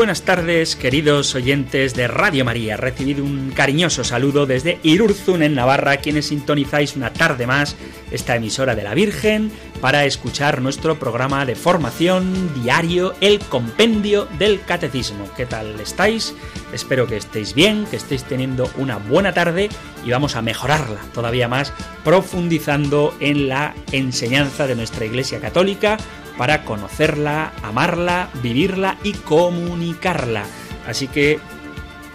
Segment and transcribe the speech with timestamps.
[0.00, 2.78] Buenas tardes, queridos oyentes de Radio María.
[2.78, 7.76] Recibido un cariñoso saludo desde Irurzun, en Navarra, quienes sintonizáis una tarde más
[8.10, 14.62] esta emisora de la Virgen para escuchar nuestro programa de formación diario, el Compendio del
[14.62, 15.28] Catecismo.
[15.36, 16.34] ¿Qué tal estáis?
[16.72, 19.68] Espero que estéis bien, que estéis teniendo una buena tarde
[20.02, 25.98] y vamos a mejorarla todavía más profundizando en la enseñanza de nuestra Iglesia Católica
[26.40, 30.44] para conocerla, amarla, vivirla y comunicarla.
[30.86, 31.38] Así que,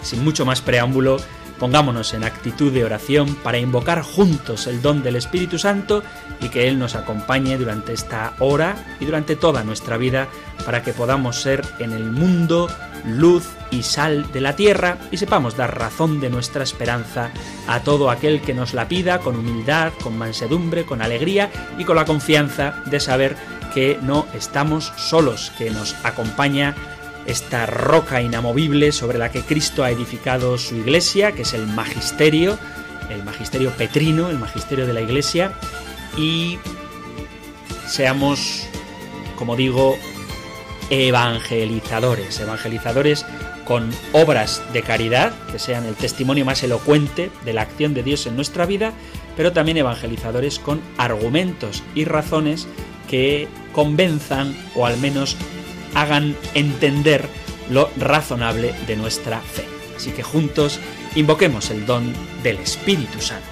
[0.01, 1.17] sin mucho más preámbulo,
[1.59, 6.01] pongámonos en actitud de oración para invocar juntos el don del Espíritu Santo
[6.41, 10.27] y que Él nos acompañe durante esta hora y durante toda nuestra vida
[10.65, 12.67] para que podamos ser en el mundo
[13.05, 17.29] luz y sal de la tierra y sepamos dar razón de nuestra esperanza
[17.67, 21.95] a todo aquel que nos la pida con humildad, con mansedumbre, con alegría y con
[21.95, 23.37] la confianza de saber
[23.75, 26.73] que no estamos solos, que nos acompaña
[27.25, 32.57] esta roca inamovible sobre la que Cristo ha edificado su iglesia, que es el magisterio,
[33.09, 35.51] el magisterio petrino, el magisterio de la iglesia,
[36.17, 36.57] y
[37.85, 38.65] seamos,
[39.35, 39.97] como digo,
[40.89, 43.25] evangelizadores, evangelizadores
[43.65, 48.25] con obras de caridad, que sean el testimonio más elocuente de la acción de Dios
[48.25, 48.93] en nuestra vida,
[49.35, 52.69] pero también evangelizadores con argumentos y razones
[53.07, 55.35] que convenzan o al menos
[55.93, 57.27] hagan entender
[57.69, 59.65] lo razonable de nuestra fe.
[59.95, 60.79] Así que juntos
[61.15, 62.13] invoquemos el don
[62.43, 63.45] del Espíritu Santo.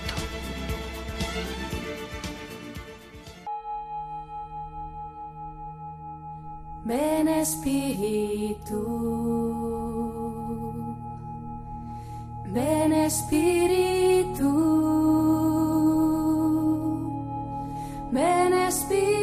[6.86, 8.75] Ven Espíritu,
[12.47, 14.50] ven Espíritu,
[18.12, 19.23] ven Espíritu.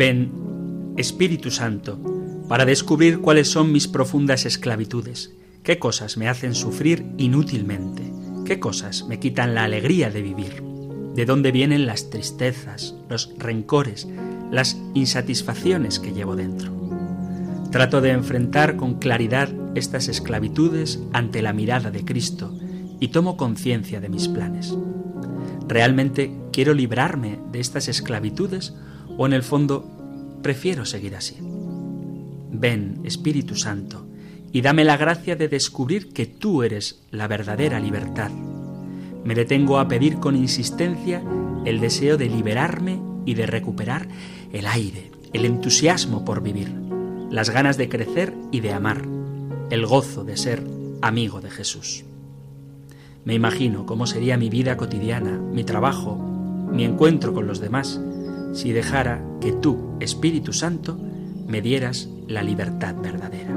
[0.00, 2.00] Ven, Espíritu Santo,
[2.48, 8.10] para descubrir cuáles son mis profundas esclavitudes, qué cosas me hacen sufrir inútilmente,
[8.46, 10.62] qué cosas me quitan la alegría de vivir,
[11.14, 14.08] de dónde vienen las tristezas, los rencores,
[14.50, 16.72] las insatisfacciones que llevo dentro.
[17.70, 22.58] Trato de enfrentar con claridad estas esclavitudes ante la mirada de Cristo
[23.00, 24.74] y tomo conciencia de mis planes.
[25.68, 28.72] ¿Realmente quiero librarme de estas esclavitudes
[29.16, 29.84] o en el fondo
[30.42, 31.36] prefiero seguir así.
[32.52, 34.06] Ven, Espíritu Santo,
[34.52, 38.30] y dame la gracia de descubrir que tú eres la verdadera libertad.
[39.24, 41.22] Me detengo a pedir con insistencia
[41.64, 44.08] el deseo de liberarme y de recuperar
[44.52, 46.72] el aire, el entusiasmo por vivir,
[47.30, 49.04] las ganas de crecer y de amar,
[49.70, 50.64] el gozo de ser
[51.02, 52.04] amigo de Jesús.
[53.24, 56.16] Me imagino cómo sería mi vida cotidiana, mi trabajo,
[56.72, 58.00] mi encuentro con los demás,
[58.52, 60.98] si dejara que tú, Espíritu Santo,
[61.46, 63.54] me dieras la libertad verdadera.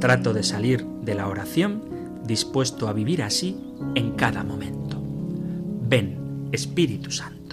[0.00, 1.82] Trato de salir de la oración
[2.24, 3.56] dispuesto a vivir así
[3.94, 5.00] en cada momento.
[5.88, 7.44] Ven, Espíritu Santo.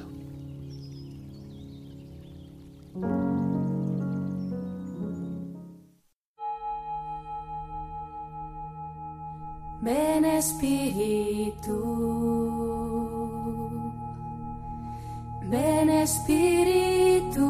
[9.81, 11.72] Ven Espíritu,
[15.51, 17.47] ven Espíritu,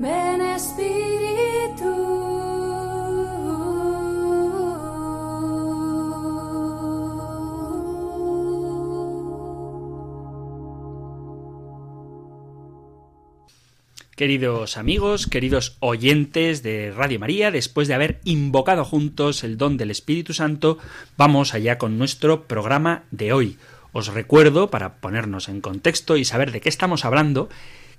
[0.00, 1.92] ven Espíritu.
[14.16, 19.90] Queridos amigos, queridos oyentes de Radio María, después de haber invocado juntos el don del
[19.90, 20.78] Espíritu Santo,
[21.16, 23.58] vamos allá con nuestro programa de hoy.
[23.92, 27.48] Os recuerdo, para ponernos en contexto y saber de qué estamos hablando,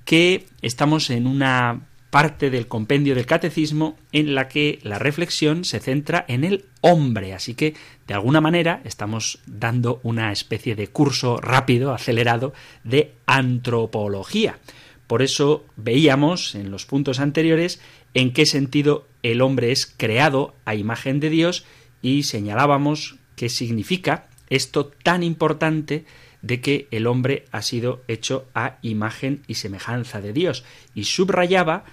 [0.06, 5.80] que estamos en una parte del compendio del catecismo en la que la reflexión se
[5.80, 7.34] centra en el hombre.
[7.34, 7.74] Así que,
[8.06, 12.54] de alguna manera, estamos dando una especie de curso rápido, acelerado,
[12.84, 14.60] de antropología.
[15.08, 17.82] Por eso veíamos en los puntos anteriores
[18.14, 21.66] en qué sentido el hombre es creado a imagen de Dios
[22.04, 26.06] y señalábamos qué significa esto tan importante
[26.42, 30.64] de que el hombre ha sido hecho a imagen y semejanza de Dios.
[30.94, 31.86] Y subrayaba,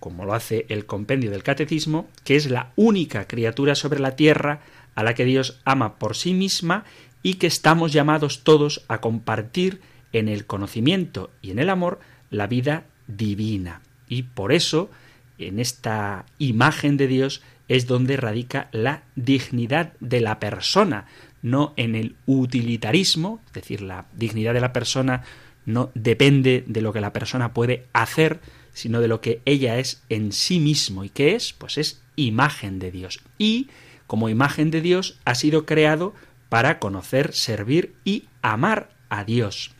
[0.00, 4.60] como lo hace el compendio del catecismo, que es la única criatura sobre la tierra
[4.94, 6.84] a la que Dios ama por sí misma
[7.22, 9.80] y que estamos llamados todos a compartir
[10.12, 13.80] en el conocimiento y en el amor la vida divina.
[14.08, 14.90] Y por eso,
[15.38, 21.06] en esta imagen de Dios, es donde radica la dignidad de la persona,
[21.44, 25.24] no en el utilitarismo, es decir, la dignidad de la persona
[25.66, 28.40] no depende de lo que la persona puede hacer,
[28.72, 31.04] sino de lo que ella es en sí mismo.
[31.04, 31.52] ¿Y qué es?
[31.52, 33.20] Pues es imagen de Dios.
[33.36, 33.68] Y
[34.06, 36.14] como imagen de Dios ha sido creado
[36.48, 39.72] para conocer, servir y amar a Dios.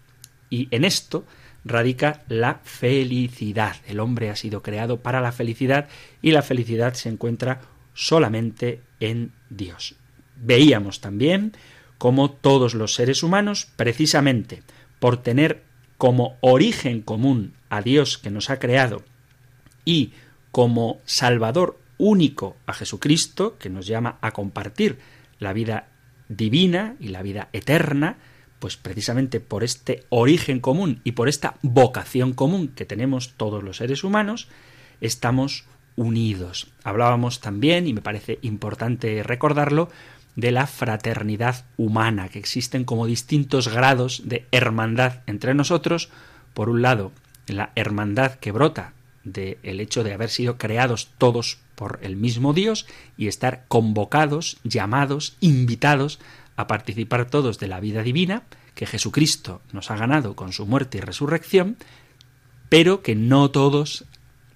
[0.51, 1.25] Y en esto
[1.65, 3.77] radica la felicidad.
[3.87, 5.89] El hombre ha sido creado para la felicidad
[6.21, 7.63] y la felicidad se encuentra
[7.95, 9.97] solamente en Dios.
[10.37, 11.53] Veíamos también
[11.99, 14.63] cómo todos los seres humanos, precisamente
[14.99, 15.63] por tener
[15.99, 19.03] como origen común a Dios que nos ha creado
[19.85, 20.13] y
[20.51, 24.99] como Salvador único a Jesucristo, que nos llama a compartir
[25.39, 25.89] la vida
[26.29, 28.19] divina y la vida eterna,
[28.59, 33.77] pues precisamente por este origen común y por esta vocación común que tenemos todos los
[33.79, 34.49] seres humanos,
[35.01, 35.65] estamos
[35.97, 36.69] unidos.
[36.83, 39.91] Hablábamos también, y me parece importante recordarlo,
[40.37, 46.11] de la fraternidad humana, que existen como distintos grados de hermandad entre nosotros.
[46.55, 47.13] Por un lado,
[47.47, 48.93] la hermandad que brota
[49.25, 52.87] del hecho de haber sido creados todos por el mismo Dios
[53.17, 56.21] y estar convocados, llamados, invitados
[56.57, 58.43] a participar todos de la vida divina
[58.75, 61.77] que Jesucristo nos ha ganado con su muerte y resurrección,
[62.69, 64.05] pero que no todos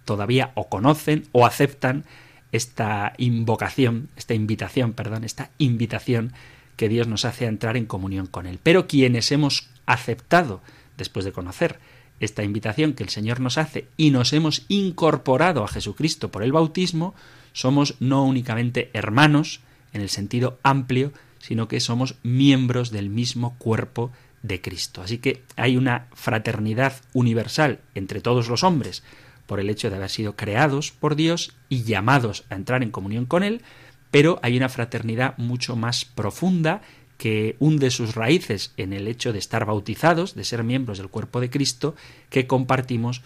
[0.04, 2.04] todavía o conocen o aceptan
[2.52, 6.32] esta invocación, esta invitación, perdón, esta invitación
[6.76, 8.58] que Dios nos hace a entrar en comunión con Él.
[8.62, 10.62] Pero quienes hemos aceptado,
[10.96, 11.78] después de conocer
[12.20, 16.52] esta invitación que el Señor nos hace y nos hemos incorporado a Jesucristo por el
[16.52, 17.14] bautismo,
[17.52, 19.60] somos no únicamente hermanos,
[19.92, 24.12] en el sentido amplio, sino que somos miembros del mismo cuerpo
[24.42, 25.02] de Cristo.
[25.02, 29.02] Así que hay una fraternidad universal entre todos los hombres
[29.48, 33.24] por el hecho de haber sido creados por Dios y llamados a entrar en comunión
[33.24, 33.62] con Él,
[34.10, 36.82] pero hay una fraternidad mucho más profunda
[37.16, 41.40] que hunde sus raíces en el hecho de estar bautizados, de ser miembros del cuerpo
[41.40, 41.96] de Cristo,
[42.28, 43.22] que compartimos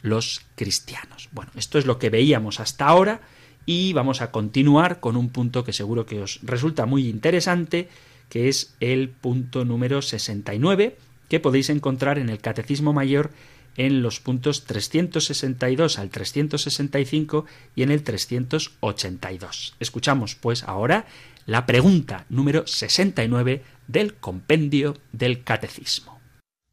[0.00, 1.28] los cristianos.
[1.32, 3.20] Bueno, esto es lo que veíamos hasta ahora
[3.66, 7.90] y vamos a continuar con un punto que seguro que os resulta muy interesante,
[8.30, 10.96] que es el punto número 69,
[11.28, 13.30] que podéis encontrar en el Catecismo Mayor
[13.76, 19.76] en los puntos 362 al 365 y en el 382.
[19.80, 21.06] Escuchamos pues ahora
[21.46, 26.20] la pregunta número 69 del compendio del Catecismo.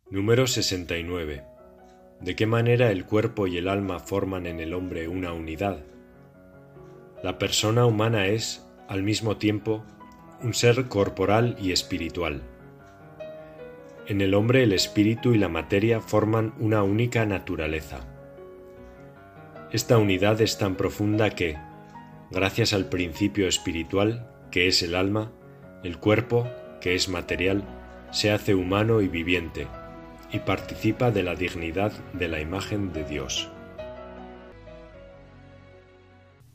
[0.10, 1.44] Número 69.
[2.22, 5.84] ¿De qué manera el cuerpo y el alma forman en el hombre una unidad?
[7.22, 9.84] La persona humana es, al mismo tiempo,
[10.42, 12.44] un ser corporal y espiritual
[14.08, 18.06] en el hombre el espíritu y la materia forman una única naturaleza.
[19.72, 21.58] Esta unidad es tan profunda que,
[22.30, 25.32] gracias al principio espiritual, que es el alma,
[25.84, 26.48] el cuerpo,
[26.82, 27.64] que es material,
[28.12, 29.68] se hace humano y viviente,
[30.32, 33.50] y participa de la dignidad de la imagen de Dios.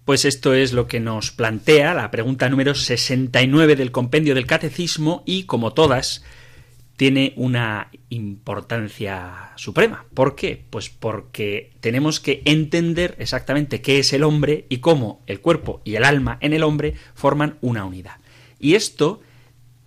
[0.04, 5.22] Pues esto es lo que nos plantea la pregunta número 69 del compendio del catecismo
[5.26, 6.24] y como todas
[6.98, 10.04] tiene una importancia suprema.
[10.14, 10.64] ¿Por qué?
[10.68, 15.94] Pues porque tenemos que entender exactamente qué es el hombre y cómo el cuerpo y
[15.94, 18.16] el alma en el hombre forman una unidad.
[18.58, 19.20] Y esto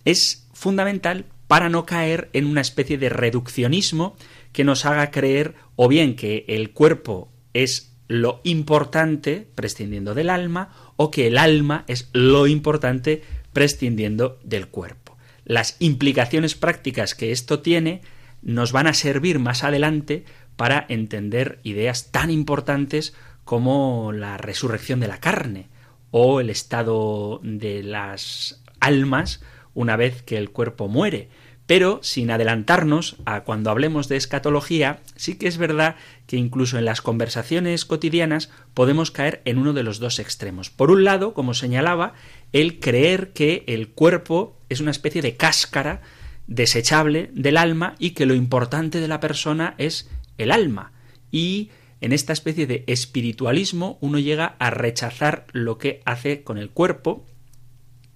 [0.05, 4.15] es fundamental para no caer en una especie de reduccionismo
[4.53, 10.93] que nos haga creer o bien que el cuerpo es lo importante prescindiendo del alma
[10.95, 15.00] o que el alma es lo importante prescindiendo del cuerpo
[15.45, 18.01] las implicaciones prácticas que esto tiene
[18.41, 25.07] nos van a servir más adelante para entender ideas tan importantes como la resurrección de
[25.07, 25.69] la carne
[26.11, 29.41] o el estado de las almas
[29.73, 31.29] una vez que el cuerpo muere.
[31.67, 35.95] Pero sin adelantarnos a cuando hablemos de escatología, sí que es verdad
[36.27, 40.69] que incluso en las conversaciones cotidianas podemos caer en uno de los dos extremos.
[40.69, 42.13] Por un lado, como señalaba,
[42.53, 46.01] el creer que el cuerpo es una especie de cáscara
[46.47, 50.91] desechable del alma y que lo importante de la persona es el alma.
[51.31, 51.69] Y
[52.01, 57.25] en esta especie de espiritualismo uno llega a rechazar lo que hace con el cuerpo,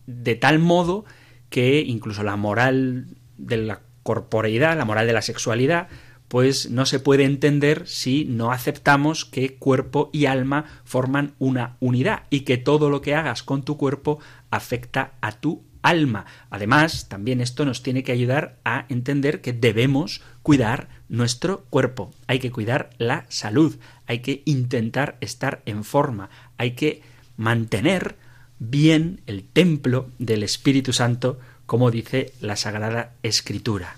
[0.08, 1.06] de tal modo
[1.50, 5.88] que incluso la moral de la corporeidad, la moral de la sexualidad,
[6.28, 12.24] pues no se puede entender si no aceptamos que cuerpo y alma forman una unidad
[12.30, 16.26] y que todo lo que hagas con tu cuerpo afecta a tu alma.
[16.50, 22.40] Además, también esto nos tiene que ayudar a entender que debemos cuidar nuestro cuerpo, hay
[22.40, 23.76] que cuidar la salud,
[24.08, 27.04] hay que intentar estar en forma, hay que
[27.38, 28.16] mantener
[28.58, 33.96] bien el templo del Espíritu Santo, como dice la Sagrada Escritura.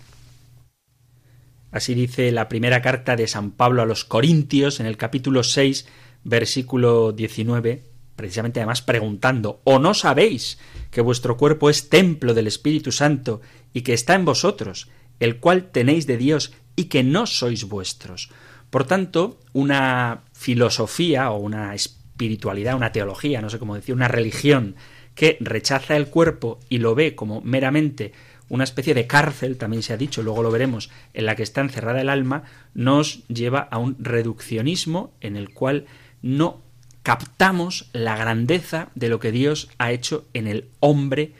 [1.71, 5.88] Así dice la primera carta de San Pablo a los Corintios en el capítulo 6,
[6.24, 7.83] versículo 19,
[8.15, 10.59] precisamente además preguntando, ¿o no sabéis
[10.91, 13.41] que vuestro cuerpo es templo del Espíritu Santo
[13.74, 18.29] y que está en vosotros, el cual tenéis de Dios y que no sois vuestros?
[18.69, 24.75] Por tanto, una filosofía o una espiritualidad, una teología, no sé cómo decir, una religión
[25.15, 28.13] que rechaza el cuerpo y lo ve como meramente
[28.49, 31.61] una especie de cárcel, también se ha dicho, luego lo veremos, en la que está
[31.61, 35.85] encerrada el alma, nos lleva a un reduccionismo en el cual
[36.21, 36.61] no
[37.03, 41.33] captamos la grandeza de lo que Dios ha hecho en el hombre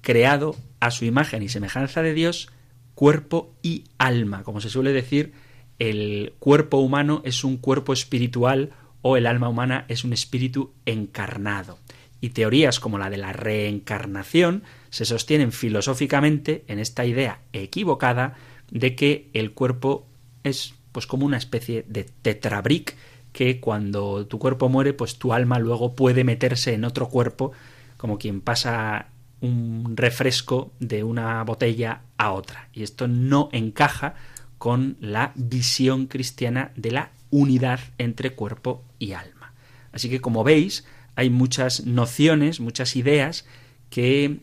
[0.00, 2.48] creado a su imagen y semejanza de Dios,
[2.94, 4.42] cuerpo y alma.
[4.44, 5.32] Como se suele decir,
[5.78, 8.70] el cuerpo humano es un cuerpo espiritual
[9.02, 11.78] o el alma humana es un espíritu encarnado.
[12.20, 18.36] Y teorías como la de la reencarnación se sostienen filosóficamente en esta idea equivocada
[18.70, 20.06] de que el cuerpo
[20.44, 22.96] es pues como una especie de tetrabric
[23.32, 27.52] que cuando tu cuerpo muere pues tu alma luego puede meterse en otro cuerpo
[27.96, 29.08] como quien pasa
[29.40, 34.14] un refresco de una botella a otra y esto no encaja
[34.58, 39.54] con la visión cristiana de la unidad entre cuerpo y alma.
[39.92, 43.46] Así que como veis, hay muchas nociones, muchas ideas
[43.88, 44.40] que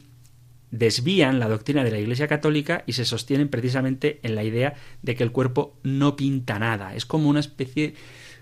[0.71, 5.15] desvían la doctrina de la Iglesia Católica y se sostienen precisamente en la idea de
[5.15, 6.95] que el cuerpo no pinta nada.
[6.95, 7.95] Es como una especie,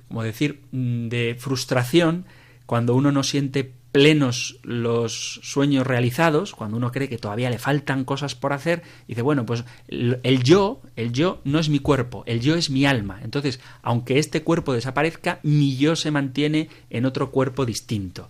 [0.07, 2.25] como decir, mm, de frustración
[2.65, 8.03] cuando uno no siente plenos los sueños realizados, cuando uno cree que todavía le faltan
[8.03, 12.41] cosas por hacer, dice, bueno, pues el yo, el yo no es mi cuerpo, el
[12.41, 13.21] yo es mi alma.
[13.23, 18.29] Entonces, aunque este cuerpo desaparezca, mi yo se mantiene en otro cuerpo distinto.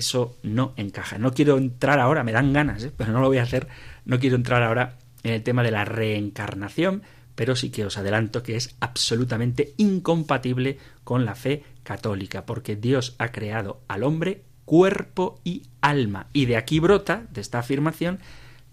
[0.00, 1.18] Eso no encaja.
[1.18, 2.92] No quiero entrar ahora, me dan ganas, ¿eh?
[2.96, 3.68] pero no lo voy a hacer.
[4.06, 7.02] No quiero entrar ahora en el tema de la reencarnación,
[7.34, 13.14] pero sí que os adelanto que es absolutamente incompatible con la fe católica, porque Dios
[13.18, 16.28] ha creado al hombre cuerpo y alma.
[16.32, 18.20] Y de aquí brota, de esta afirmación,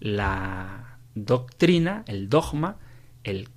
[0.00, 2.78] la doctrina, el dogma,
[3.22, 3.50] el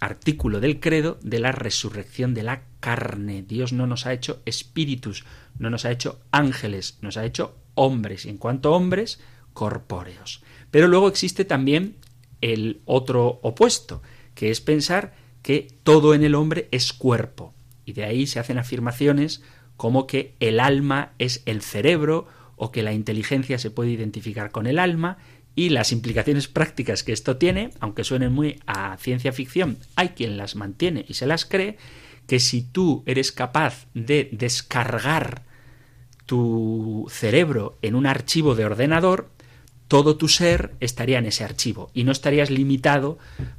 [0.00, 3.42] artículo del credo de la resurrección de la carne.
[3.42, 5.24] Dios no nos ha hecho espíritus,
[5.58, 9.20] no nos ha hecho ángeles, nos ha hecho hombres, y en cuanto a hombres,
[9.52, 10.42] corpóreos.
[10.70, 11.96] Pero luego existe también
[12.40, 14.02] el otro opuesto,
[14.34, 17.54] que es pensar que todo en el hombre es cuerpo.
[17.84, 19.42] Y de ahí se hacen afirmaciones
[19.76, 22.26] como que el alma es el cerebro
[22.56, 25.18] o que la inteligencia se puede identificar con el alma
[25.60, 30.38] y las implicaciones prácticas que esto tiene, aunque suenen muy a ciencia ficción, hay quien
[30.38, 31.76] las mantiene y se las cree,
[32.26, 35.42] que si tú eres capaz de descargar
[36.24, 39.28] tu cerebro en un archivo de ordenador,
[39.86, 43.18] todo tu ser estaría en ese archivo y no estarías limitado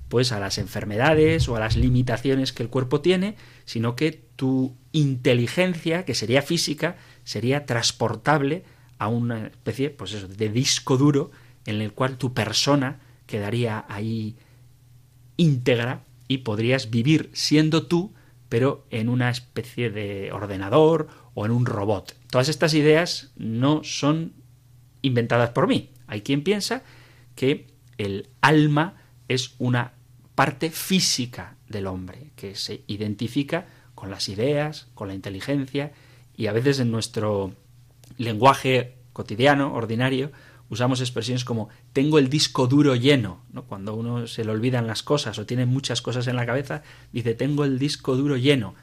[0.09, 4.75] pues a las enfermedades o a las limitaciones que el cuerpo tiene, sino que tu
[4.91, 8.63] inteligencia, que sería física, sería transportable
[8.97, 11.29] a una especie pues eso, de disco duro
[11.65, 14.35] en el cual tu persona quedaría ahí
[15.37, 18.13] íntegra y podrías vivir siendo tú
[18.51, 22.17] pero en una especie de ordenador o en un robot.
[22.29, 24.33] Todas estas ideas no son
[25.01, 25.91] inventadas por mí.
[26.05, 26.83] Hay quien piensa
[27.35, 28.95] que el alma
[29.29, 29.93] es una
[30.35, 35.93] parte física del hombre, que se identifica con las ideas, con la inteligencia,
[36.35, 37.55] y a veces en nuestro
[38.17, 40.33] lenguaje cotidiano, ordinario,
[40.71, 43.65] usamos expresiones como tengo el disco duro lleno, ¿no?
[43.65, 47.35] Cuando uno se le olvidan las cosas o tiene muchas cosas en la cabeza, dice
[47.35, 48.73] tengo el disco duro lleno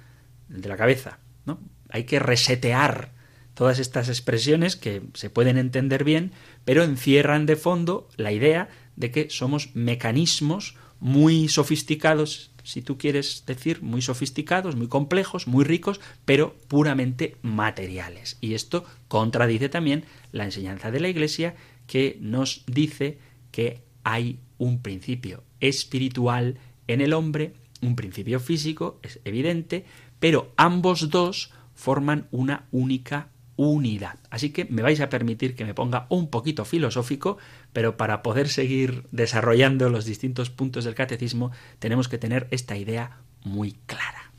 [0.49, 1.59] de la cabeza, ¿no?
[1.89, 3.13] Hay que resetear
[3.55, 6.33] todas estas expresiones que se pueden entender bien,
[6.67, 13.45] pero encierran de fondo la idea de que somos mecanismos muy sofisticados, si tú quieres
[13.47, 18.37] decir, muy sofisticados, muy complejos, muy ricos, pero puramente materiales.
[18.43, 21.55] Y esto contradice también la enseñanza de la Iglesia
[21.89, 23.19] que nos dice
[23.51, 29.85] que hay un principio espiritual en el hombre, un principio físico, es evidente,
[30.21, 34.19] pero ambos dos forman una única unidad.
[34.31, 37.39] Así que me vais a permitir que me ponga un poquito filosófico,
[37.73, 43.19] pero para poder seguir desarrollando los distintos puntos del catecismo tenemos que tener esta idea
[43.45, 44.31] muy clara.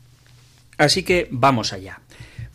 [0.78, 2.00] Así que vamos allá.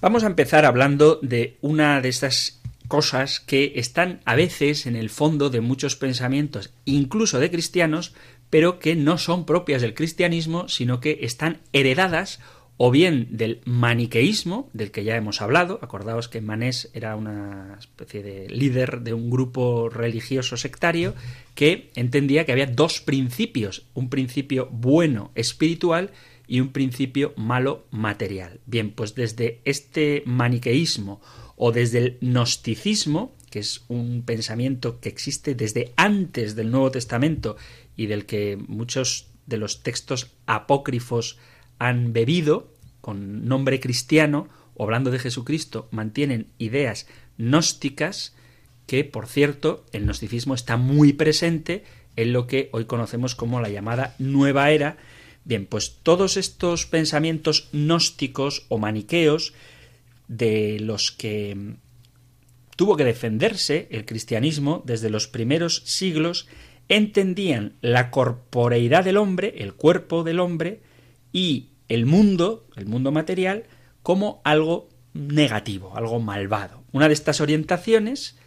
[0.02, 5.10] Vamos a empezar hablando de una de estas cosas que están a veces en el
[5.10, 8.14] fondo de muchos pensamientos, incluso de cristianos,
[8.50, 12.40] pero que no son propias del cristianismo, sino que están heredadas
[12.78, 18.22] o bien del maniqueísmo, del que ya hemos hablado, acordaos que Manés era una especie
[18.22, 21.16] de líder de un grupo religioso sectario
[21.54, 26.12] que entendía que había dos principios, un principio bueno espiritual
[26.48, 28.60] y un principio malo material.
[28.66, 31.22] Bien, pues desde este maniqueísmo
[31.56, 37.56] o desde el gnosticismo, que es un pensamiento que existe desde antes del Nuevo Testamento
[37.96, 41.38] y del que muchos de los textos apócrifos
[41.80, 47.08] han bebido, con nombre cristiano, o hablando de Jesucristo, mantienen ideas
[47.38, 48.36] gnósticas,
[48.88, 51.84] que, por cierto, el gnosticismo está muy presente
[52.16, 54.98] en lo que hoy conocemos como la llamada nueva era.
[55.44, 59.54] Bien, pues todos estos pensamientos gnósticos o maniqueos
[60.28, 61.76] de los que
[62.76, 66.48] tuvo que defenderse el cristianismo desde los primeros siglos,
[66.90, 70.82] entendían la corporeidad del hombre, el cuerpo del hombre,
[71.32, 73.64] y el mundo, el mundo material,
[74.04, 76.84] como algo negativo, algo malvado.
[76.92, 78.38] Una de estas orientaciones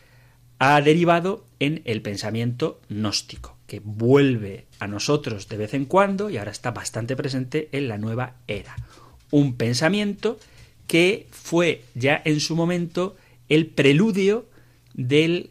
[0.58, 6.36] ha derivado en el pensamiento gnóstico, que vuelve a nosotros de vez en cuando y
[6.36, 8.76] ahora está bastante presente en la nueva era.
[9.30, 10.38] Un pensamiento
[10.88, 13.16] que fue ya en su momento
[13.48, 14.48] el preludio
[14.94, 15.50] del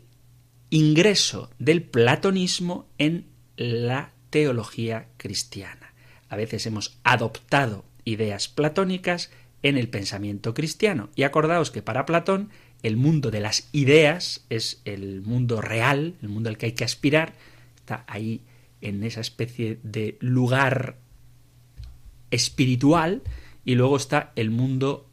[0.70, 5.94] ingreso del platonismo en la teología cristiana.
[6.28, 9.32] A veces hemos adoptado ideas platónicas
[9.64, 11.10] en el pensamiento cristiano.
[11.16, 12.50] Y acordaos que para Platón
[12.84, 16.84] el mundo de las ideas es el mundo real, el mundo al que hay que
[16.84, 17.34] aspirar,
[17.78, 18.42] está ahí
[18.82, 20.98] en esa especie de lugar
[22.30, 23.24] espiritual,
[23.66, 25.10] y luego está el mundo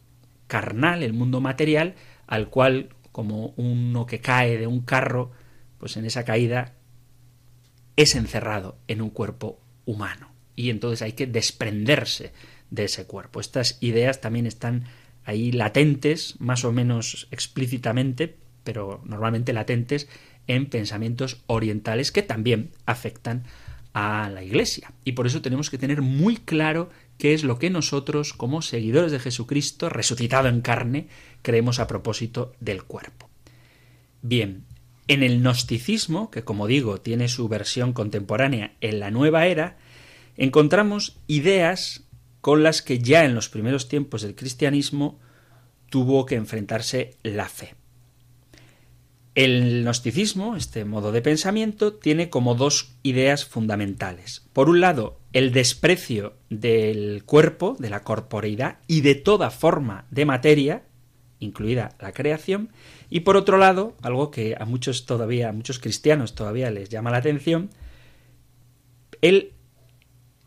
[0.46, 1.94] carnal, el mundo material,
[2.26, 5.32] al cual, como uno que cae de un carro,
[5.78, 6.74] pues en esa caída
[7.96, 10.32] es encerrado en un cuerpo humano.
[10.56, 12.32] Y entonces hay que desprenderse
[12.70, 13.40] de ese cuerpo.
[13.40, 14.84] Estas ideas también están
[15.24, 20.08] ahí latentes, más o menos explícitamente, pero normalmente latentes
[20.46, 23.44] en pensamientos orientales que también afectan
[23.92, 24.92] a la Iglesia.
[25.04, 26.90] Y por eso tenemos que tener muy claro
[27.24, 31.08] qué es lo que nosotros, como seguidores de Jesucristo, resucitado en carne,
[31.40, 33.30] creemos a propósito del cuerpo.
[34.20, 34.66] Bien,
[35.08, 39.78] en el gnosticismo, que como digo tiene su versión contemporánea en la nueva era,
[40.36, 42.04] encontramos ideas
[42.42, 45.18] con las que ya en los primeros tiempos del cristianismo
[45.88, 47.74] tuvo que enfrentarse la fe.
[49.34, 54.46] El gnosticismo, este modo de pensamiento, tiene como dos ideas fundamentales.
[54.52, 60.24] Por un lado, el desprecio del cuerpo, de la corporeidad y de toda forma de
[60.24, 60.84] materia,
[61.40, 62.70] incluida la creación,
[63.10, 67.10] y por otro lado, algo que a muchos todavía, a muchos cristianos todavía les llama
[67.10, 67.70] la atención,
[69.22, 69.52] el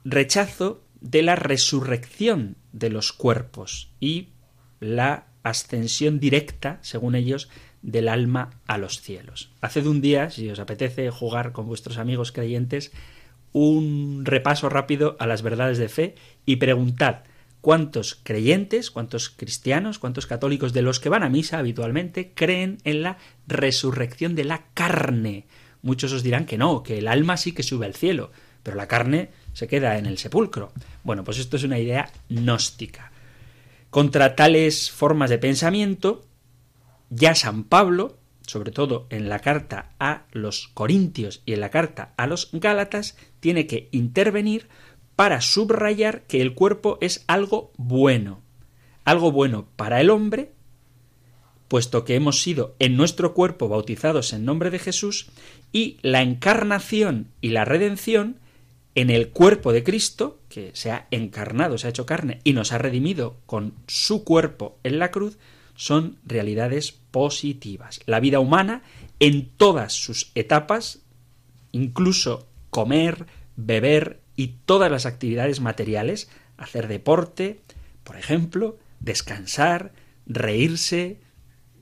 [0.05, 4.29] rechazo de la resurrección de los cuerpos y
[4.79, 7.49] la ascensión directa, según ellos,
[7.81, 9.51] del alma a los cielos.
[9.59, 12.93] Haced un día, si os apetece jugar con vuestros amigos creyentes,
[13.57, 16.15] un repaso rápido a las verdades de fe
[16.45, 17.23] y preguntad
[17.61, 23.01] cuántos creyentes, cuántos cristianos, cuántos católicos de los que van a misa habitualmente creen en
[23.01, 23.17] la
[23.47, 25.47] resurrección de la carne.
[25.81, 28.31] Muchos os dirán que no, que el alma sí que sube al cielo,
[28.63, 30.71] pero la carne se queda en el sepulcro.
[31.03, 33.11] Bueno, pues esto es una idea gnóstica.
[33.89, 36.25] Contra tales formas de pensamiento,
[37.09, 38.17] ya San Pablo,
[38.47, 43.15] sobre todo en la carta a los Corintios y en la carta a los Gálatas,
[43.39, 44.67] tiene que intervenir
[45.15, 48.41] para subrayar que el cuerpo es algo bueno,
[49.03, 50.53] algo bueno para el hombre,
[51.67, 55.29] puesto que hemos sido en nuestro cuerpo bautizados en nombre de Jesús,
[55.71, 58.39] y la encarnación y la redención
[58.95, 62.71] en el cuerpo de Cristo, que se ha encarnado, se ha hecho carne y nos
[62.71, 65.37] ha redimido con su cuerpo en la cruz,
[65.75, 67.99] son realidades positivas.
[68.05, 68.83] La vida humana,
[69.19, 70.99] en todas sus etapas,
[71.71, 73.25] incluso comer,
[73.55, 77.61] beber y todas las actividades materiales, hacer deporte,
[78.03, 79.93] por ejemplo, descansar,
[80.27, 81.19] reírse,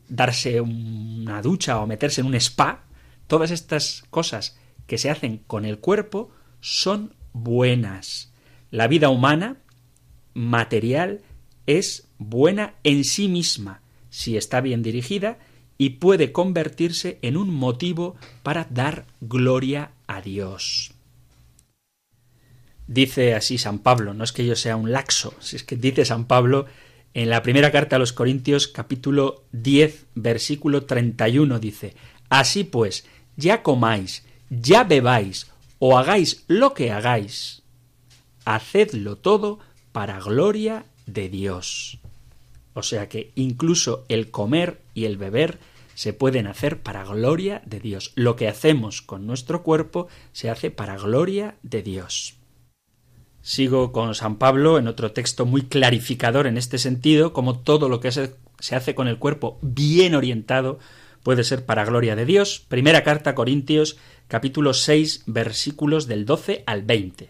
[0.07, 2.85] darse una ducha o meterse en un spa,
[3.27, 8.31] todas estas cosas que se hacen con el cuerpo son buenas.
[8.71, 9.57] La vida humana,
[10.33, 11.23] material,
[11.65, 13.81] es buena en sí misma,
[14.15, 15.37] si está bien dirigida
[15.77, 20.93] y puede convertirse en un motivo para dar gloria a Dios.
[22.87, 26.05] Dice así San Pablo, no es que yo sea un laxo, si es que dice
[26.05, 26.65] San Pablo
[27.13, 31.93] en la primera carta a los Corintios capítulo 10 versículo 31 dice,
[32.29, 37.63] Así pues, ya comáis, ya bebáis o hagáis lo que hagáis,
[38.45, 39.59] hacedlo todo
[39.91, 41.99] para gloria de Dios.
[42.75, 45.57] O sea que incluso el comer y el beber
[45.95, 48.11] se pueden hacer para gloria de Dios.
[48.15, 52.35] Lo que hacemos con nuestro cuerpo se hace para gloria de Dios.
[53.41, 58.01] Sigo con San Pablo en otro texto muy clarificador en este sentido, como todo lo
[58.01, 58.35] que se,
[58.75, 60.79] hace con el cuerpo bien orientado
[61.23, 62.65] puede ser para gloria de Dios.
[62.67, 67.29] Primera carta a Corintios, capítulo 6, versículos del 12 al 20.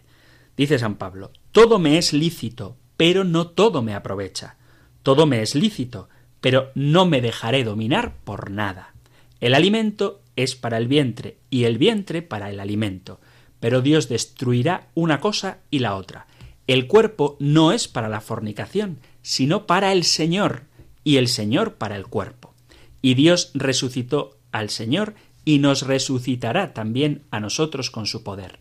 [0.58, 4.58] Dice San Pablo, todo me es lícito, pero no todo me aprovecha.
[5.05, 6.09] Todo me es lícito,
[6.41, 8.93] pero no me dejaré dominar por nada.
[9.39, 13.21] El alimento es para el vientre y el vientre para el alimento
[13.65, 16.27] pero Dios destruirá una cosa y la otra.
[16.67, 20.65] El cuerpo no es para la fornicación, sino para el Señor,
[21.03, 22.53] y el Señor para el cuerpo.
[23.01, 25.15] Y Dios resucitó al Señor
[25.45, 28.59] y nos resucitará también a nosotros con su poder.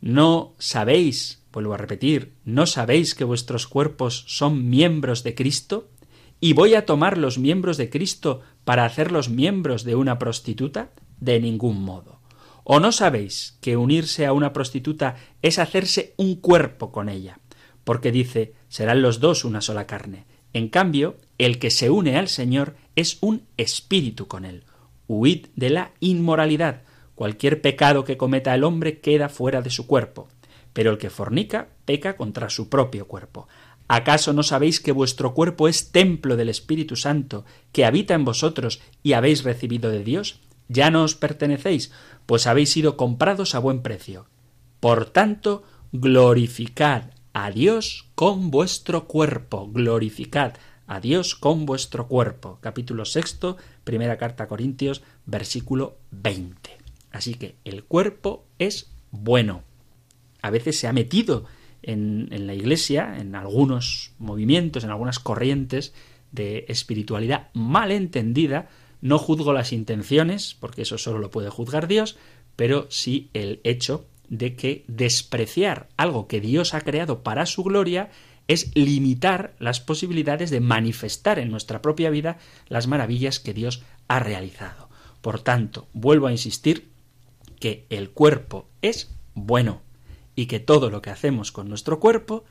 [0.00, 5.88] No sabéis, vuelvo a repetir, no sabéis que vuestros cuerpos son miembros de Cristo,
[6.40, 10.90] y voy a tomar los miembros de Cristo para hacerlos miembros de una prostituta?
[11.20, 12.20] De ningún modo.
[12.64, 17.40] ¿O no sabéis que unirse a una prostituta es hacerse un cuerpo con ella?
[17.84, 20.24] Porque dice, serán los dos una sola carne.
[20.52, 24.64] En cambio, el que se une al Señor es un espíritu con él.
[25.08, 26.82] Huid de la inmoralidad.
[27.14, 30.28] Cualquier pecado que cometa el hombre queda fuera de su cuerpo.
[30.72, 33.48] Pero el que fornica peca contra su propio cuerpo.
[33.88, 38.80] ¿Acaso no sabéis que vuestro cuerpo es templo del Espíritu Santo, que habita en vosotros
[39.02, 40.40] y habéis recibido de Dios?
[40.68, 41.90] Ya no os pertenecéis,
[42.26, 44.26] pues habéis sido comprados a buen precio.
[44.78, 50.54] Por tanto, glorificad a Dios con vuestro cuerpo, glorificad
[50.86, 52.58] a Dios con vuestro cuerpo.
[52.60, 56.78] Capítulo sexto, primera carta a Corintios, versículo 20.
[57.10, 59.64] Así que el cuerpo es bueno.
[60.42, 61.46] A veces se ha metido
[61.82, 65.94] en, la Iglesia, en algunos movimientos, en algunas corrientes
[66.32, 68.68] de espiritualidad mal entendida,
[69.00, 72.16] no juzgo las intenciones, porque eso solo lo puede juzgar Dios,
[72.56, 78.10] pero sí el hecho de que despreciar algo que Dios ha creado para su gloria
[78.46, 84.18] es limitar las posibilidades de manifestar en nuestra propia vida las maravillas que Dios ha
[84.18, 84.88] realizado.
[85.20, 86.88] Por tanto, vuelvo a insistir
[87.58, 89.82] que el cuerpo es bueno
[90.40, 92.44] y que todo lo que hacemos con nuestro cuerpo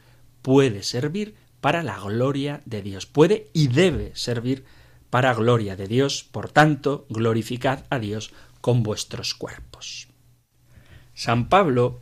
[0.44, 3.08] puede servir para la gloria de Dios.
[3.08, 4.64] Puede y debe servir
[5.10, 10.08] para gloria de Dios, por tanto, glorificad a Dios con vuestros cuerpos.
[11.16, 12.02] San Pablo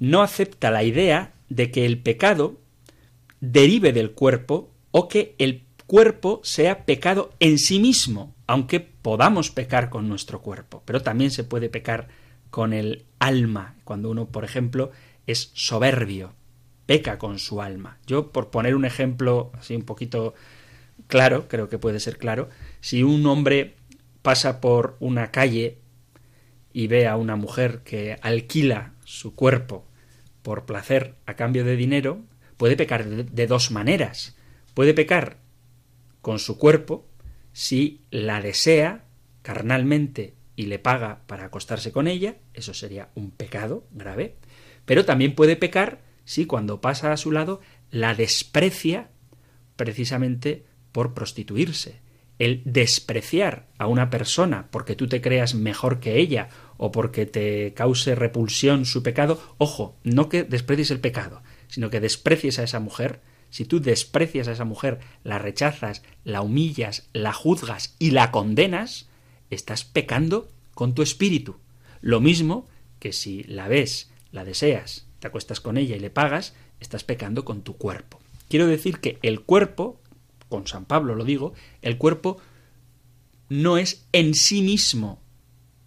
[0.00, 2.56] no acepta la idea de que el pecado
[3.38, 9.88] derive del cuerpo o que el cuerpo sea pecado en sí mismo, aunque podamos pecar
[9.88, 12.08] con nuestro cuerpo, pero también se puede pecar
[12.50, 14.90] con el alma, cuando uno, por ejemplo,
[15.26, 16.34] es soberbio,
[16.86, 17.98] peca con su alma.
[18.06, 20.34] Yo, por poner un ejemplo así un poquito
[21.06, 22.48] claro, creo que puede ser claro,
[22.80, 23.74] si un hombre
[24.22, 25.78] pasa por una calle
[26.72, 29.84] y ve a una mujer que alquila su cuerpo
[30.42, 32.22] por placer a cambio de dinero,
[32.56, 34.36] puede pecar de, dos maneras.
[34.74, 35.38] Puede pecar
[36.20, 37.06] con su cuerpo
[37.52, 39.04] si la desea
[39.42, 44.36] carnalmente y le paga para acostarse con ella, eso sería un pecado grave,
[44.84, 49.10] pero también puede pecar si cuando pasa a su lado la desprecia
[49.76, 52.00] precisamente por prostituirse.
[52.38, 57.72] El despreciar a una persona porque tú te creas mejor que ella o porque te
[57.74, 62.80] cause repulsión su pecado, ojo, no que desprecies el pecado, sino que desprecies a esa
[62.80, 68.30] mujer, si tú desprecias a esa mujer, la rechazas, la humillas, la juzgas y la
[68.30, 69.08] condenas,
[69.50, 71.56] estás pecando con tu espíritu.
[72.00, 72.66] Lo mismo
[72.98, 77.44] que si la ves, la deseas, te acuestas con ella y le pagas, estás pecando
[77.44, 78.18] con tu cuerpo.
[78.48, 80.00] Quiero decir que el cuerpo,
[80.48, 82.38] con San Pablo lo digo, el cuerpo
[83.48, 85.20] no es en sí mismo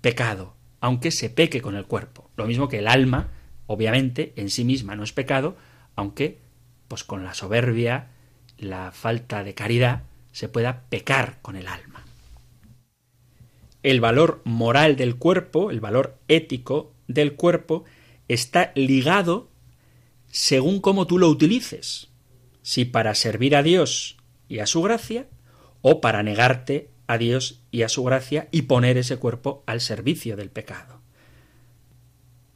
[0.01, 2.29] pecado, aunque se peque con el cuerpo.
[2.38, 3.31] Lo mismo que el alma,
[3.67, 5.58] obviamente, en sí misma no es pecado,
[5.95, 6.39] aunque,
[6.88, 8.10] pues con la soberbia,
[8.58, 12.05] la falta de caridad, se pueda pecar con el alma.
[13.84, 17.84] El valor moral del cuerpo, el valor ético del cuerpo,
[18.27, 19.49] está ligado
[20.27, 22.09] según cómo tú lo utilices.
[22.61, 25.27] Si para servir a Dios y a su gracia,
[25.81, 30.35] o para negarte a Dios y a su gracia y poner ese cuerpo al servicio
[30.35, 30.99] del pecado.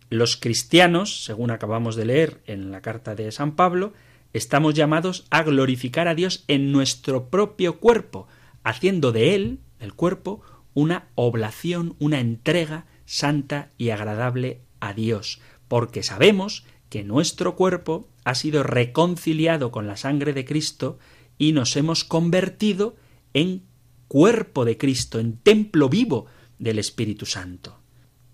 [0.10, 3.94] Los cristianos, según acabamos de leer en la carta de San Pablo,
[4.34, 8.28] estamos llamados a glorificar a Dios en nuestro propio cuerpo,
[8.64, 10.42] haciendo de él, el cuerpo,
[10.74, 18.36] una oblación, una entrega santa y agradable a Dios, porque sabemos que nuestro cuerpo ha
[18.36, 21.00] sido reconciliado con la sangre de Cristo
[21.38, 22.98] y nos hemos convertido
[23.34, 23.64] en
[24.10, 26.26] cuerpo de Cristo, en templo vivo
[26.58, 27.80] del Espíritu Santo.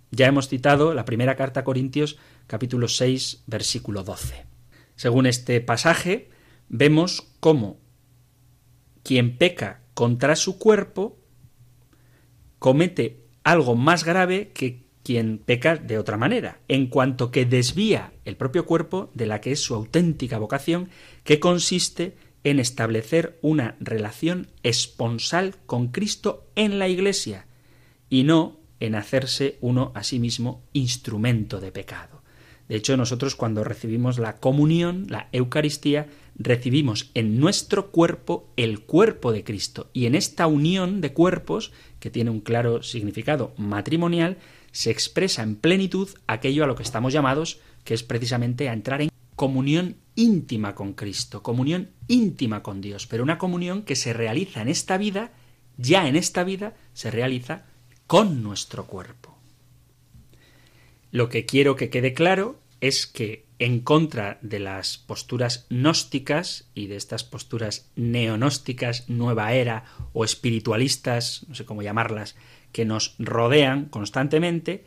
[0.09, 2.17] Ya hemos citado la primera carta a Corintios
[2.47, 4.45] capítulo 6 versículo 12.
[4.95, 6.29] Según este pasaje,
[6.69, 7.79] vemos cómo
[9.03, 11.19] quien peca contra su cuerpo
[12.59, 18.35] comete algo más grave que quien peca de otra manera, en cuanto que desvía el
[18.37, 20.89] propio cuerpo de la que es su auténtica vocación,
[21.23, 27.45] que consiste en establecer una relación esponsal con Cristo en la Iglesia,
[28.09, 32.23] y no en hacerse uno a sí mismo instrumento de pecado.
[32.67, 39.31] De hecho, nosotros cuando recibimos la comunión, la Eucaristía, recibimos en nuestro cuerpo el cuerpo
[39.31, 39.91] de Cristo.
[39.93, 44.37] Y en esta unión de cuerpos, que tiene un claro significado matrimonial,
[44.75, 49.01] se expresa en plenitud aquello a lo que estamos llamados, que es precisamente a entrar
[49.01, 54.61] en comunión íntima con Cristo, comunión íntima con Dios, pero una comunión que se realiza
[54.61, 55.31] en esta vida,
[55.77, 57.63] ya en esta vida, se realiza
[58.05, 59.37] con nuestro cuerpo.
[61.09, 66.87] Lo que quiero que quede claro es que en contra de las posturas gnósticas y
[66.87, 72.35] de estas posturas neonósticas, nueva era o espiritualistas, no sé cómo llamarlas,
[72.75, 74.83] que nos rodean constantemente,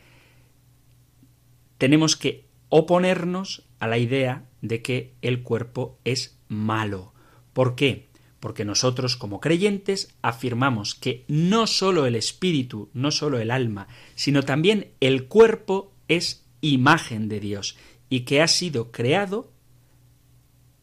[1.79, 7.15] tenemos que oponernos a la idea de que el cuerpo es malo.
[7.55, 8.09] ¿Por qué?
[8.41, 14.43] porque nosotros como creyentes afirmamos que no sólo el espíritu, no sólo el alma, sino
[14.43, 17.77] también el cuerpo es imagen de Dios
[18.11, 19.51] y que ha sido creado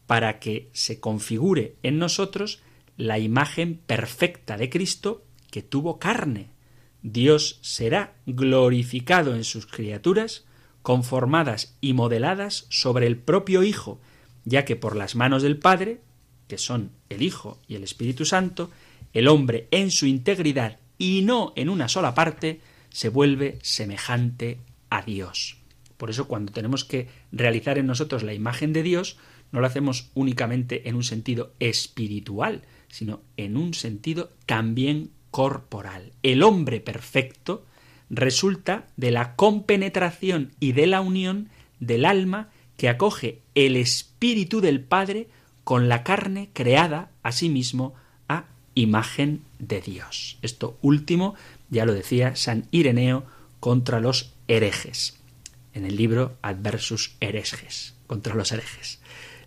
[0.08, 2.62] para que se configure en nosotros
[2.96, 6.55] la imagen perfecta de Cristo que tuvo carne.
[7.08, 10.44] Dios será glorificado en sus criaturas,
[10.82, 14.00] conformadas y modeladas sobre el propio Hijo,
[14.44, 16.00] ya que por las manos del Padre
[16.48, 18.72] que son el Hijo y el Espíritu Santo,
[19.12, 24.58] el hombre en su integridad y no en una sola parte, se vuelve semejante
[24.90, 25.58] a Dios.
[25.96, 29.16] Por eso cuando tenemos que realizar en nosotros la imagen de Dios,
[29.52, 36.12] no lo hacemos únicamente en un sentido espiritual, sino en un sentido también corporal.
[36.22, 37.66] El hombre perfecto
[38.08, 44.80] resulta de la compenetración y de la unión del alma que acoge el espíritu del
[44.80, 45.28] Padre
[45.62, 47.92] con la carne creada a sí mismo
[48.30, 50.38] a imagen de Dios.
[50.40, 51.34] Esto último
[51.68, 53.26] ya lo decía San Ireneo
[53.60, 55.18] contra los herejes,
[55.74, 59.00] en el libro Adversus hereges, contra los herejes.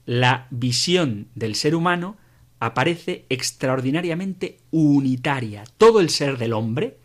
[0.05, 2.15] La visión del ser humano
[2.59, 5.63] aparece extraordinariamente unitaria.
[5.77, 6.97] Todo el ser del hombre,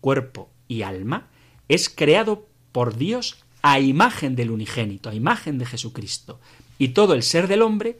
[0.00, 1.28] cuerpo y alma,
[1.68, 6.40] es creado por Dios a imagen del unigénito, a imagen de Jesucristo.
[6.78, 7.98] Y todo el ser del hombre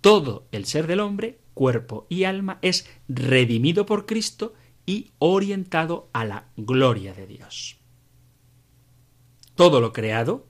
[0.00, 4.54] todo el ser del hombre, cuerpo y alma, es redimido por Cristo
[4.86, 7.76] y orientado a la gloria de Dios.
[9.54, 10.46] Todo lo creado,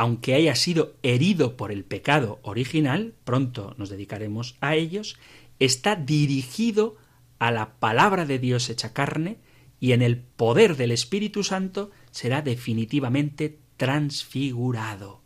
[0.00, 5.18] aunque haya sido herido por el pecado original, pronto nos dedicaremos a ellos,
[5.58, 6.96] está dirigido
[7.38, 9.36] a la palabra de Dios hecha carne
[9.78, 15.20] y en el poder del Espíritu Santo será definitivamente transfigurado.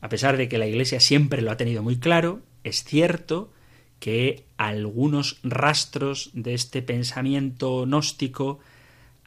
[0.00, 3.52] A pesar de que la Iglesia siempre lo ha tenido muy claro, es cierto
[4.00, 8.58] que algunos rastros de este pensamiento gnóstico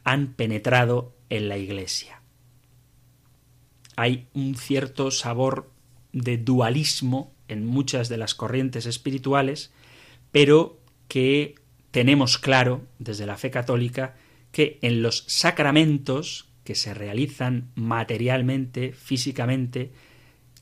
[0.04, 2.19] han penetrado en la Iglesia.
[4.00, 5.68] Hay un cierto sabor
[6.14, 9.72] de dualismo en muchas de las corrientes espirituales,
[10.32, 11.56] pero que
[11.90, 14.16] tenemos claro desde la fe católica
[14.52, 19.92] que en los sacramentos que se realizan materialmente, físicamente,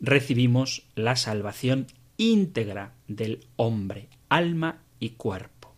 [0.00, 5.76] recibimos la salvación íntegra del hombre, alma y cuerpo.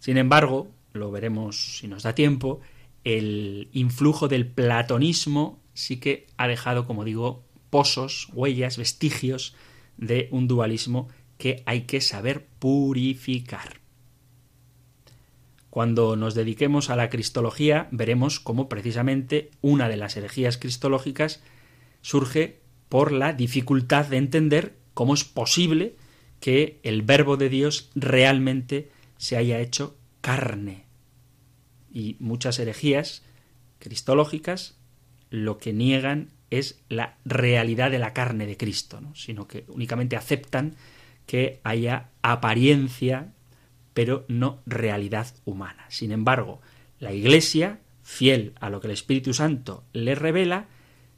[0.00, 2.60] Sin embargo, lo veremos si nos da tiempo,
[3.04, 9.54] el influjo del platonismo sí que ha dejado, como digo, pozos, huellas, vestigios
[9.96, 13.80] de un dualismo que hay que saber purificar.
[15.70, 21.42] Cuando nos dediquemos a la cristología, veremos cómo precisamente una de las herejías cristológicas
[22.00, 25.96] surge por la dificultad de entender cómo es posible
[26.38, 30.83] que el verbo de Dios realmente se haya hecho carne.
[31.94, 33.22] Y muchas herejías
[33.78, 34.76] cristológicas
[35.30, 39.14] lo que niegan es la realidad de la carne de Cristo, ¿no?
[39.14, 40.76] sino que únicamente aceptan
[41.26, 43.32] que haya apariencia,
[43.94, 45.86] pero no realidad humana.
[45.88, 46.60] Sin embargo,
[47.00, 50.66] la Iglesia, fiel a lo que el Espíritu Santo le revela,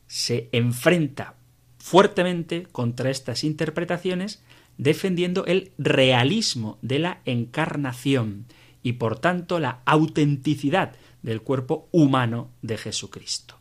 [0.06, 1.34] se enfrenta
[1.78, 4.42] fuertemente contra estas interpretaciones,
[4.78, 8.46] defendiendo el realismo de la encarnación
[8.86, 13.58] y por tanto la autenticidad del cuerpo humano de Jesucristo.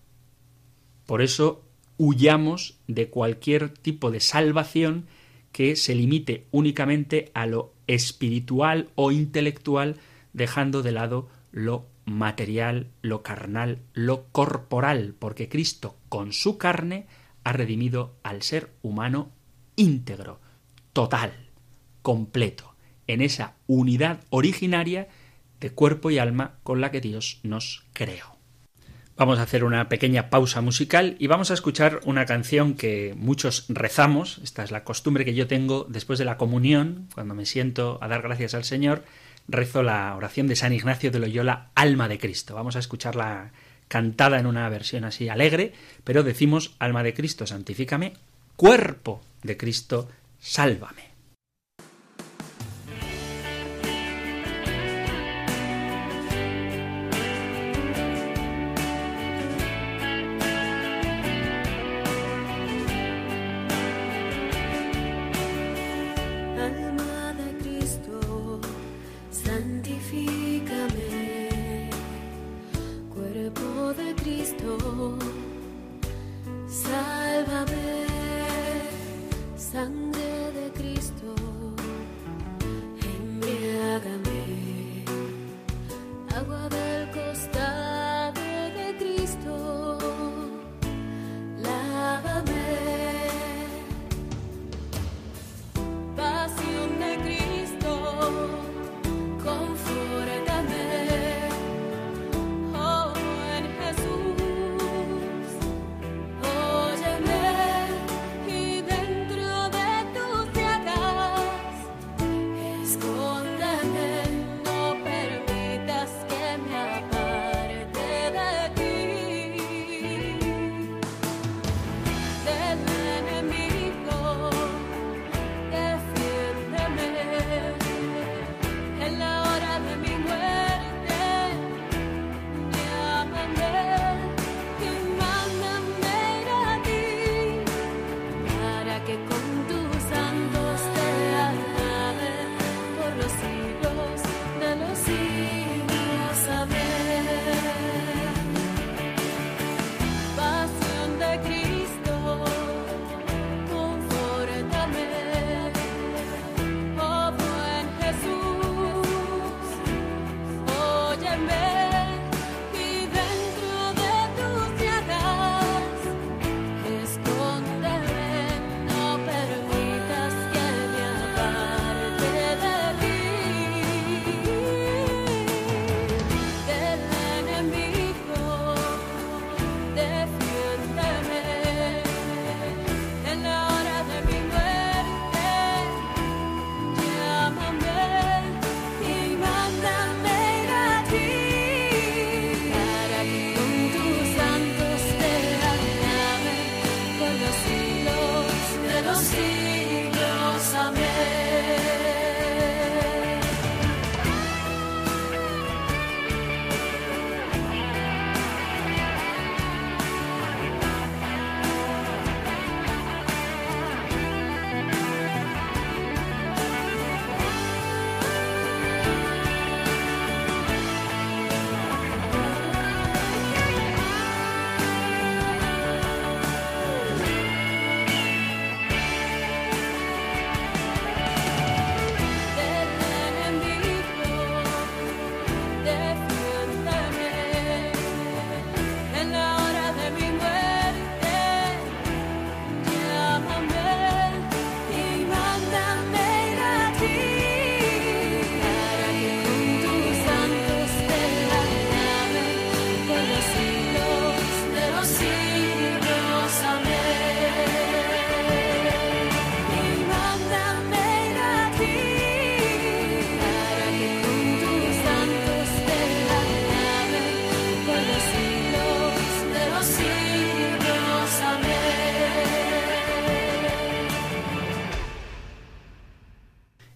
[1.08, 1.66] Por eso
[1.98, 5.08] huyamos de cualquier tipo de salvación
[5.52, 9.96] que se limite únicamente a lo espiritual o intelectual,
[10.34, 17.08] dejando de lado lo material, lo carnal, lo corporal, porque Cristo con su carne
[17.44, 19.32] ha redimido al ser humano
[19.76, 20.40] íntegro,
[20.94, 21.50] total,
[22.04, 22.75] completo,
[23.08, 25.08] en esa unidad originaria
[25.60, 28.36] de cuerpo y alma con la que Dios nos creó.
[29.18, 33.66] Vamos a hacer una pequeña pausa musical y vamos a escuchar una canción que muchos
[33.70, 34.42] rezamos.
[34.44, 38.10] Esta es la costumbre que yo tengo después de la comunión, cuando me siento a
[38.10, 39.06] dar gracias al Señor,
[39.48, 42.56] rezo la oración de San Ignacio de Loyola, Alma de Cristo.
[42.56, 43.54] Vamos a escucharla
[43.88, 45.72] cantada en una versión así alegre,
[46.04, 48.14] pero decimos Alma de Cristo, santifícame,
[48.58, 51.15] cuerpo de Cristo, sálvame.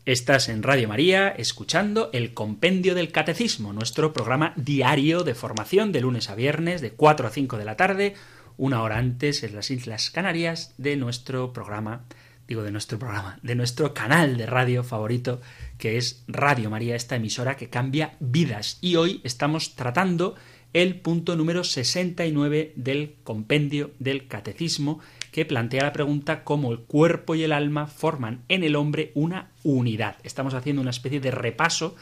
[0.09, 6.01] Estás en Radio María escuchando el Compendio del Catecismo, nuestro programa diario de formación de
[6.01, 8.15] lunes a viernes de 4 a 5 de la tarde,
[8.57, 12.05] una hora antes en las Islas Canarias de nuestro programa,
[12.47, 15.41] digo de nuestro programa, de nuestro canal de radio favorito
[15.77, 18.79] que es Radio María, esta emisora que cambia vidas.
[18.81, 20.33] Y hoy estamos tratando
[20.73, 25.01] el punto número 69 del Compendio del Catecismo
[25.31, 29.51] que plantea la pregunta cómo el cuerpo y el alma forman en el hombre una
[29.63, 30.17] unidad.
[30.23, 31.95] Estamos haciendo una especie de repaso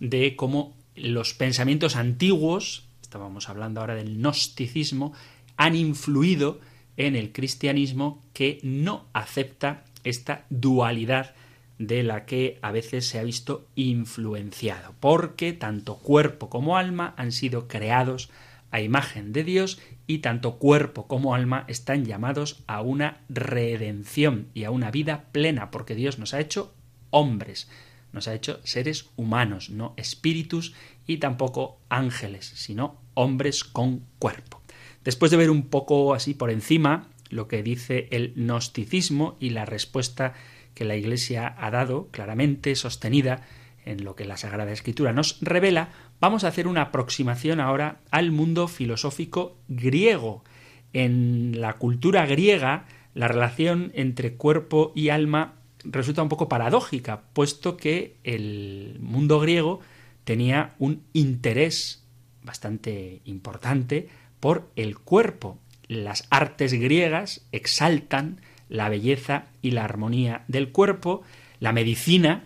[0.00, 5.12] de cómo los pensamientos antiguos, estábamos hablando ahora del gnosticismo,
[5.56, 6.60] han influido
[6.96, 11.34] en el cristianismo que no acepta esta dualidad
[11.78, 17.32] de la que a veces se ha visto influenciado, porque tanto cuerpo como alma han
[17.32, 18.30] sido creados
[18.72, 24.64] a imagen de Dios y tanto cuerpo como alma están llamados a una redención y
[24.64, 26.74] a una vida plena, porque Dios nos ha hecho
[27.10, 27.70] hombres,
[28.12, 30.74] nos ha hecho seres humanos, no espíritus
[31.06, 34.60] y tampoco ángeles, sino hombres con cuerpo.
[35.04, 39.64] Después de ver un poco así por encima lo que dice el gnosticismo y la
[39.64, 40.34] respuesta
[40.74, 43.46] que la Iglesia ha dado claramente sostenida
[43.84, 45.90] en lo que la Sagrada Escritura nos revela,
[46.22, 50.44] vamos a hacer una aproximación ahora al mundo filosófico griego.
[50.92, 57.76] En la cultura griega, la relación entre cuerpo y alma resulta un poco paradójica, puesto
[57.76, 59.80] que el mundo griego
[60.22, 62.04] tenía un interés
[62.44, 64.08] bastante importante
[64.38, 65.58] por el cuerpo.
[65.88, 71.22] Las artes griegas exaltan la belleza y la armonía del cuerpo,
[71.58, 72.44] la medicina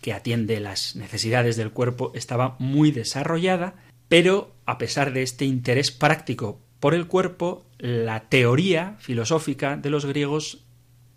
[0.00, 3.74] que atiende las necesidades del cuerpo estaba muy desarrollada,
[4.08, 10.06] pero a pesar de este interés práctico por el cuerpo, la teoría filosófica de los
[10.06, 10.64] griegos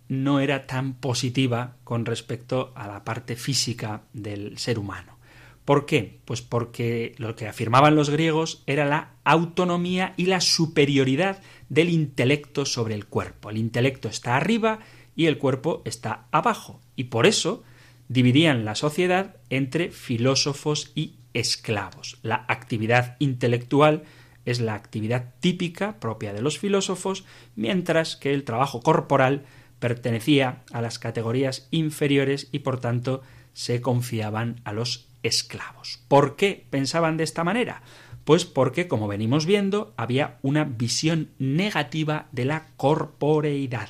[0.09, 5.17] no era tan positiva con respecto a la parte física del ser humano.
[5.65, 6.19] ¿Por qué?
[6.25, 12.65] Pues porque lo que afirmaban los griegos era la autonomía y la superioridad del intelecto
[12.65, 13.49] sobre el cuerpo.
[13.49, 14.79] El intelecto está arriba
[15.15, 16.81] y el cuerpo está abajo.
[16.97, 17.63] Y por eso
[18.07, 22.17] dividían la sociedad entre filósofos y esclavos.
[22.21, 24.03] La actividad intelectual
[24.45, 27.23] es la actividad típica propia de los filósofos,
[27.55, 29.45] mientras que el trabajo corporal
[29.79, 33.21] pertenecía a las categorías inferiores y por tanto
[33.53, 35.99] se confiaban a los esclavos.
[36.07, 37.81] ¿Por qué pensaban de esta manera?
[38.23, 43.89] Pues porque, como venimos viendo, había una visión negativa de la corporeidad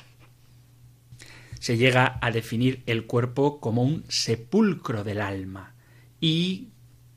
[1.64, 5.72] se llega a definir el cuerpo como un sepulcro del alma
[6.20, 6.68] y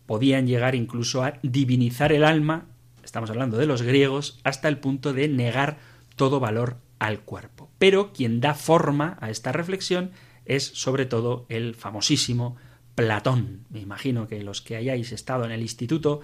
[0.05, 2.67] podían llegar incluso a divinizar el alma,
[3.03, 5.79] estamos hablando de los griegos, hasta el punto de negar
[6.15, 7.69] todo valor al cuerpo.
[7.77, 10.11] Pero quien da forma a esta reflexión
[10.45, 12.55] es sobre todo el famosísimo
[12.95, 13.65] Platón.
[13.69, 16.21] Me imagino que los que hayáis estado en el instituto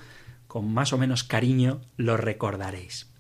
[0.47, 3.11] con más o menos cariño lo recordaréis.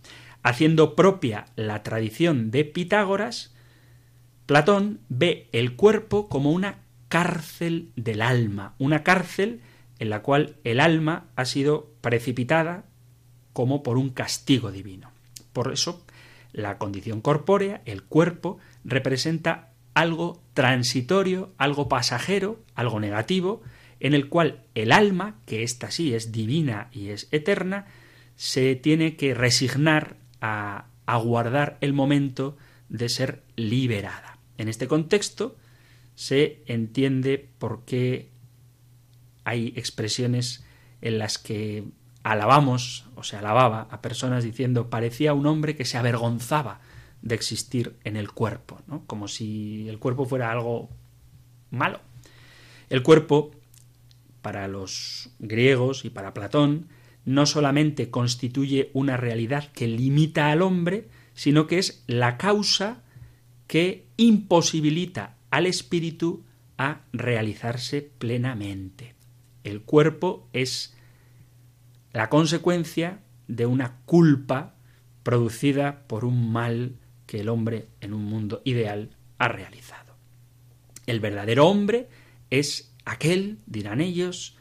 [0.43, 3.52] Haciendo propia la tradición de Pitágoras,
[4.45, 9.61] Platón ve el cuerpo como una cárcel del alma, una cárcel
[9.99, 12.85] en la cual el alma ha sido precipitada
[13.53, 15.11] como por un castigo divino.
[15.53, 16.03] Por eso,
[16.51, 23.61] la condición corpórea, el cuerpo, representa algo transitorio, algo pasajero, algo negativo,
[23.99, 27.85] en el cual el alma, que ésta sí es divina y es eterna,
[28.35, 32.57] se tiene que resignar a aguardar el momento
[32.89, 34.32] de ser liberada.
[34.57, 35.55] En este contexto
[36.15, 38.29] se entiende por qué
[39.43, 40.63] hay expresiones
[41.01, 41.83] en las que
[42.23, 46.79] alabamos o se alababa a personas diciendo parecía un hombre que se avergonzaba
[47.21, 49.05] de existir en el cuerpo, ¿no?
[49.05, 50.89] como si el cuerpo fuera algo
[51.71, 51.99] malo.
[52.89, 53.51] El cuerpo,
[54.41, 56.89] para los griegos y para Platón,
[57.25, 63.01] no solamente constituye una realidad que limita al hombre, sino que es la causa
[63.67, 66.43] que imposibilita al espíritu
[66.77, 69.15] a realizarse plenamente.
[69.63, 70.95] El cuerpo es
[72.11, 74.75] la consecuencia de una culpa
[75.23, 80.15] producida por un mal que el hombre en un mundo ideal ha realizado.
[81.05, 82.07] El verdadero hombre
[82.49, 84.57] es aquel, dirán ellos,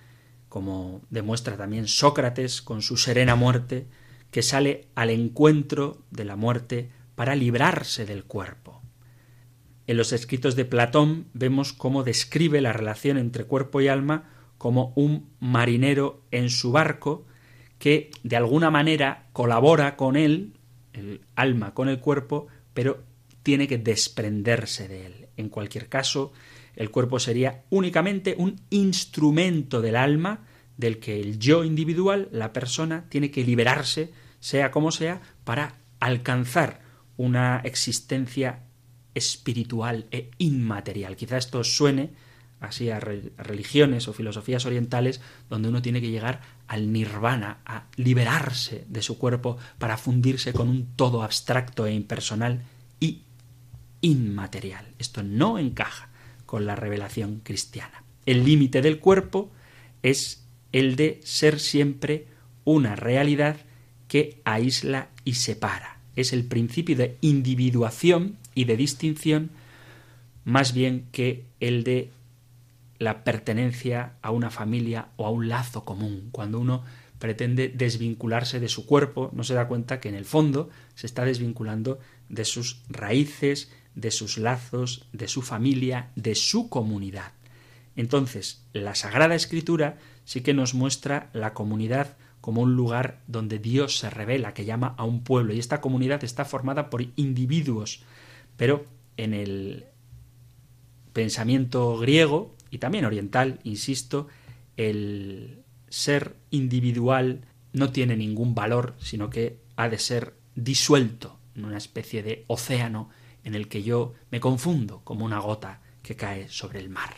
[0.48, 3.86] como demuestra también Sócrates con su serena muerte,
[4.30, 8.82] que sale al encuentro de la muerte para librarse del cuerpo.
[9.92, 14.24] En los escritos de Platón vemos cómo describe la relación entre cuerpo y alma
[14.56, 17.26] como un marinero en su barco
[17.78, 20.54] que de alguna manera colabora con él,
[20.94, 23.02] el alma con el cuerpo, pero
[23.42, 25.28] tiene que desprenderse de él.
[25.36, 26.32] En cualquier caso,
[26.74, 30.46] el cuerpo sería únicamente un instrumento del alma
[30.78, 36.80] del que el yo individual, la persona, tiene que liberarse, sea como sea, para alcanzar
[37.18, 38.62] una existencia
[39.14, 41.16] espiritual e inmaterial.
[41.16, 42.10] Quizá esto suene
[42.62, 48.86] así a, religiones o filosofías orientales donde uno tiene que llegar al nirvana, a liberarse
[48.88, 52.62] de su cuerpo para fundirse con un todo abstracto e impersonal
[53.00, 53.22] y
[54.00, 54.86] inmaterial.
[54.98, 56.08] Esto no encaja
[56.46, 58.04] con la revelación cristiana.
[58.26, 59.50] El límite del cuerpo
[60.02, 62.26] es el de ser siempre
[62.64, 63.56] una realidad
[64.08, 65.98] que aísla y separa.
[66.14, 69.50] Es el principio de individuación y de distinción
[70.44, 72.10] más bien que el de
[72.98, 76.28] la pertenencia a una familia o a un lazo común.
[76.32, 76.84] Cuando uno
[77.18, 81.24] pretende desvincularse de su cuerpo, no se da cuenta que en el fondo se está
[81.24, 81.98] desvinculando
[82.28, 87.32] de sus raíces, de sus lazos, de su familia, de su comunidad.
[87.94, 93.98] Entonces, la Sagrada Escritura sí que nos muestra la comunidad como un lugar donde Dios
[93.98, 98.02] se revela, que llama a un pueblo, y esta comunidad está formada por individuos,
[98.62, 98.86] pero
[99.16, 99.86] en el
[101.12, 104.28] pensamiento griego y también oriental, insisto,
[104.76, 111.76] el ser individual no tiene ningún valor, sino que ha de ser disuelto en una
[111.76, 113.10] especie de océano
[113.42, 117.16] en el que yo me confundo como una gota que cae sobre el mar.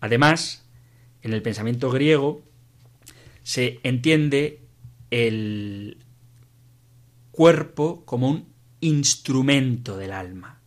[0.00, 0.66] Además,
[1.22, 2.42] en el pensamiento griego
[3.44, 4.62] se entiende
[5.12, 6.04] el
[7.30, 10.60] cuerpo como un instrumento del alma.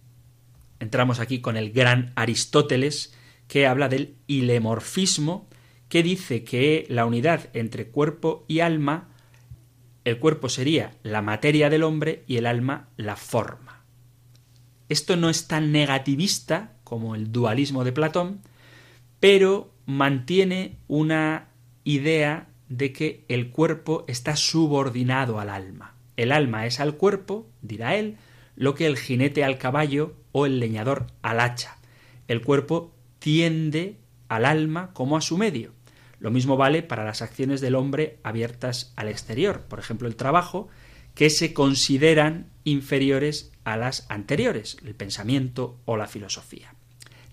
[0.79, 3.13] Entramos aquí con el gran Aristóteles,
[3.47, 5.47] que habla del ilemorfismo,
[5.89, 9.09] que dice que la unidad entre cuerpo y alma,
[10.05, 13.83] el cuerpo sería la materia del hombre y el alma la forma.
[14.89, 18.41] Esto no es tan negativista como el dualismo de Platón,
[19.19, 21.49] pero mantiene una
[21.83, 25.95] idea de que el cuerpo está subordinado al alma.
[26.21, 28.17] El alma es al cuerpo, dirá él,
[28.55, 31.79] lo que el jinete al caballo o el leñador al hacha.
[32.27, 33.97] El cuerpo tiende
[34.27, 35.73] al alma como a su medio.
[36.19, 40.69] Lo mismo vale para las acciones del hombre abiertas al exterior, por ejemplo el trabajo,
[41.15, 46.75] que se consideran inferiores a las anteriores, el pensamiento o la filosofía.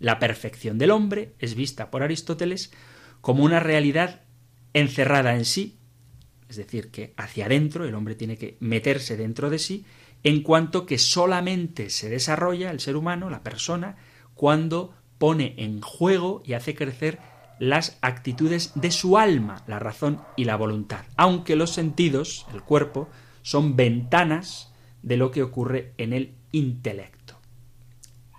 [0.00, 2.72] La perfección del hombre es vista por Aristóteles
[3.20, 4.22] como una realidad
[4.72, 5.77] encerrada en sí,
[6.48, 9.84] es decir, que hacia adentro el hombre tiene que meterse dentro de sí
[10.24, 13.96] en cuanto que solamente se desarrolla el ser humano, la persona,
[14.34, 17.18] cuando pone en juego y hace crecer
[17.58, 23.08] las actitudes de su alma, la razón y la voluntad, aunque los sentidos, el cuerpo,
[23.42, 24.72] son ventanas
[25.02, 27.38] de lo que ocurre en el intelecto.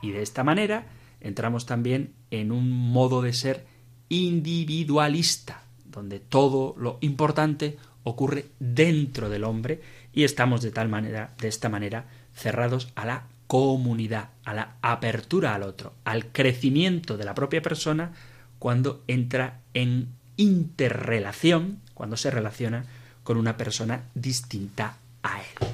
[0.02, 0.88] Y de esta manera
[1.20, 3.66] entramos también en un modo de ser
[4.08, 7.78] individualista, donde todo lo importante
[8.10, 9.82] ocurre dentro del hombre
[10.14, 15.56] y estamos de tal manera, de esta manera, cerrados a la comunidad, a la apertura
[15.56, 18.12] al otro, al crecimiento de la propia persona
[18.60, 22.86] cuando entra en interrelación, cuando se relaciona
[23.24, 25.68] con una persona distinta a él.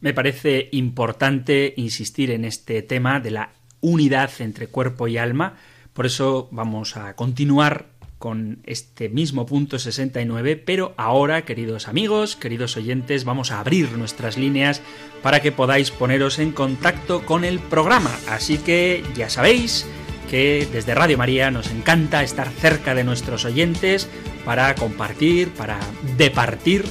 [0.00, 5.56] Me parece importante insistir en este tema de la unidad entre cuerpo y alma,
[5.92, 7.86] por eso vamos a continuar
[8.18, 14.38] con este mismo punto 69, pero ahora, queridos amigos, queridos oyentes, vamos a abrir nuestras
[14.38, 14.80] líneas
[15.22, 18.10] para que podáis poneros en contacto con el programa.
[18.28, 19.86] Así que ya sabéis
[20.30, 24.08] que desde Radio María nos encanta estar cerca de nuestros oyentes
[24.44, 25.78] para compartir, para
[26.16, 26.84] departir,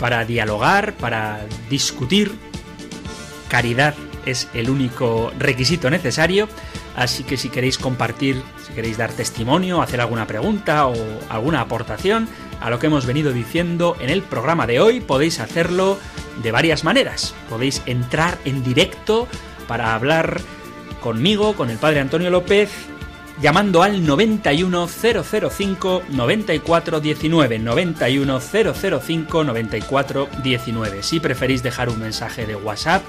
[0.00, 2.32] para dialogar, para discutir.
[3.48, 3.94] Caridad
[4.26, 6.48] es el único requisito necesario
[6.96, 10.94] Así que si queréis compartir, si queréis dar testimonio, hacer alguna pregunta o
[11.28, 12.28] alguna aportación
[12.60, 15.98] a lo que hemos venido diciendo en el programa de hoy, podéis hacerlo
[16.42, 17.34] de varias maneras.
[17.48, 19.28] Podéis entrar en directo
[19.66, 20.40] para hablar
[21.00, 22.70] conmigo, con el padre Antonio López,
[23.40, 31.02] llamando al 91005 9419 91005 9419.
[31.02, 33.02] Si preferís dejar un mensaje de WhatsApp,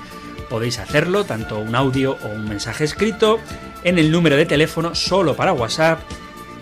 [0.49, 3.39] podéis hacerlo, tanto un audio o un mensaje escrito,
[3.83, 5.99] en el número de teléfono solo para WhatsApp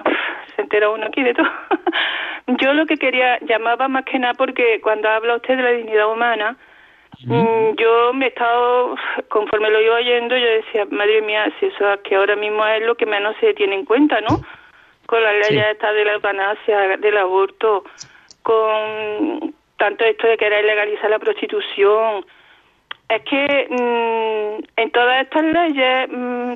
[0.55, 1.49] se entera uno aquí de todo.
[2.61, 6.13] Yo lo que quería, llamaba más que nada porque cuando habla usted de la dignidad
[6.13, 6.57] humana,
[7.29, 8.95] mm, yo me he estado,
[9.29, 12.83] conforme lo iba oyendo, yo decía, madre mía, si eso es que ahora mismo es
[12.85, 14.41] lo que menos se tiene en cuenta, ¿no?
[15.07, 15.55] Con las Sí.
[15.55, 17.85] leyes estas de la eutanasia, del aborto,
[18.43, 22.25] con tanto esto de querer legalizar la prostitución.
[23.09, 26.53] Es que mm, en todas estas leyes mm,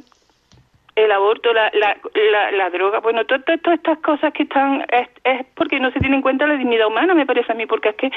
[0.96, 4.86] el aborto, la, la, la, la droga, bueno, to- to- todas estas cosas que están,
[4.90, 7.66] es, es porque no se tiene en cuenta la dignidad humana, me parece a mí,
[7.66, 8.10] porque es que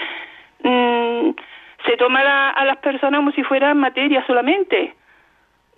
[0.64, 1.32] mm,
[1.86, 4.96] se toma la- a las personas como si fueran materia solamente.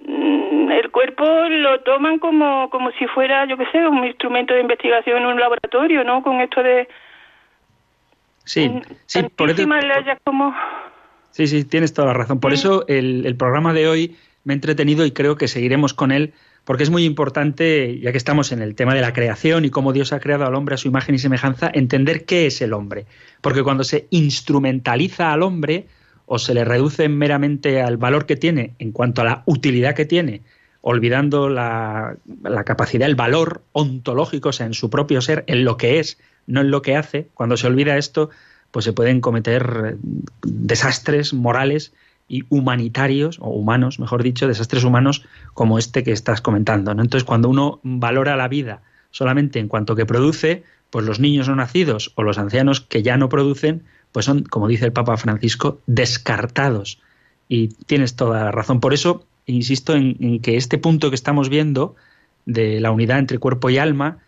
[0.05, 4.61] Mm, El cuerpo lo toman como, como si fuera, yo qué sé, un instrumento de
[4.61, 6.23] investigación en un laboratorio, ¿no?
[6.23, 6.87] Con esto de
[8.45, 9.67] Sí, mm, sí, por eso,
[10.23, 10.55] como...
[11.29, 12.39] Sí, sí, tienes toda la razón.
[12.39, 16.11] Por eso el, el programa de hoy me ha entretenido y creo que seguiremos con
[16.11, 16.33] él
[16.63, 19.93] porque es muy importante, ya que estamos en el tema de la creación y cómo
[19.93, 23.05] Dios ha creado al hombre a su imagen y semejanza, entender qué es el hombre.
[23.41, 25.87] Porque cuando se instrumentaliza al hombre
[26.25, 30.05] o se le reduce meramente al valor que tiene en cuanto a la utilidad que
[30.05, 30.43] tiene,
[30.81, 32.15] olvidando la,
[32.65, 36.61] capacidad, el valor ontológico, o sea, en su propio ser, en lo que es, no
[36.61, 38.29] en lo que hace, cuando se olvida esto,
[38.71, 39.97] pues se pueden cometer
[40.43, 41.93] desastres morales
[42.31, 46.95] y humanitarios, o humanos, mejor dicho, desastres humanos como este que estás comentando.
[46.95, 47.01] ¿no?
[47.01, 51.57] Entonces, cuando uno valora la vida solamente en cuanto que produce, pues los niños no
[51.57, 55.81] nacidos o los ancianos que ya no producen, pues son, como dice el Papa Francisco,
[55.87, 57.01] descartados.
[57.49, 58.79] Y tienes toda la razón.
[58.79, 61.97] Por eso, insisto en, en que este punto que estamos viendo
[62.45, 64.19] de la unidad entre cuerpo y alma,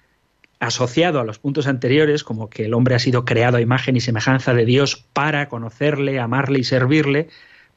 [0.59, 4.01] asociado a los puntos anteriores, como que el hombre ha sido creado a imagen y
[4.01, 7.29] semejanza de Dios para conocerle, amarle y servirle,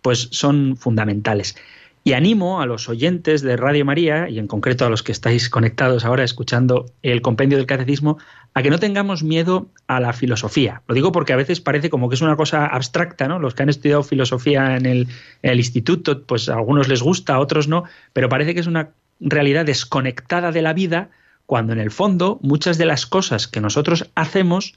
[0.06, 1.56] pues son fundamentales.
[2.04, 5.50] Y animo a los oyentes de Radio María, y en concreto a los que estáis
[5.50, 8.16] conectados ahora escuchando el compendio del catecismo,
[8.54, 10.82] a que no tengamos miedo a la filosofía.
[10.86, 13.40] Lo digo porque a veces parece como que es una cosa abstracta, ¿no?
[13.40, 15.08] Los que han estudiado filosofía en el,
[15.42, 17.82] en el instituto, pues a algunos les gusta, a otros no,
[18.12, 21.10] pero parece que es una realidad desconectada de la vida,
[21.46, 24.76] cuando en el fondo muchas de las cosas que nosotros hacemos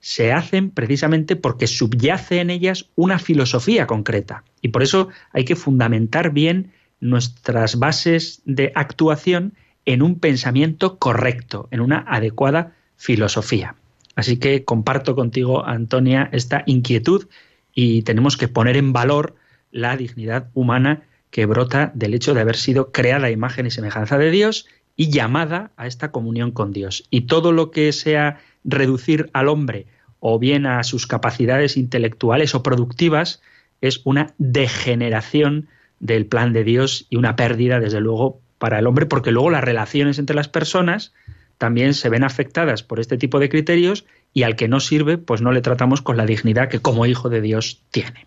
[0.00, 4.44] se hacen precisamente porque subyace en ellas una filosofía concreta.
[4.62, 11.68] Y por eso hay que fundamentar bien nuestras bases de actuación en un pensamiento correcto,
[11.70, 13.76] en una adecuada filosofía.
[14.16, 17.28] Así que comparto contigo, Antonia, esta inquietud
[17.72, 19.36] y tenemos que poner en valor
[19.70, 24.18] la dignidad humana que brota del hecho de haber sido creada a imagen y semejanza
[24.18, 27.06] de Dios y llamada a esta comunión con Dios.
[27.10, 29.86] Y todo lo que sea reducir al hombre
[30.20, 33.40] o bien a sus capacidades intelectuales o productivas
[33.80, 39.06] es una degeneración del plan de Dios y una pérdida, desde luego, para el hombre,
[39.06, 41.12] porque luego las relaciones entre las personas
[41.58, 45.42] también se ven afectadas por este tipo de criterios y al que no sirve, pues
[45.42, 48.26] no le tratamos con la dignidad que como hijo de Dios tiene.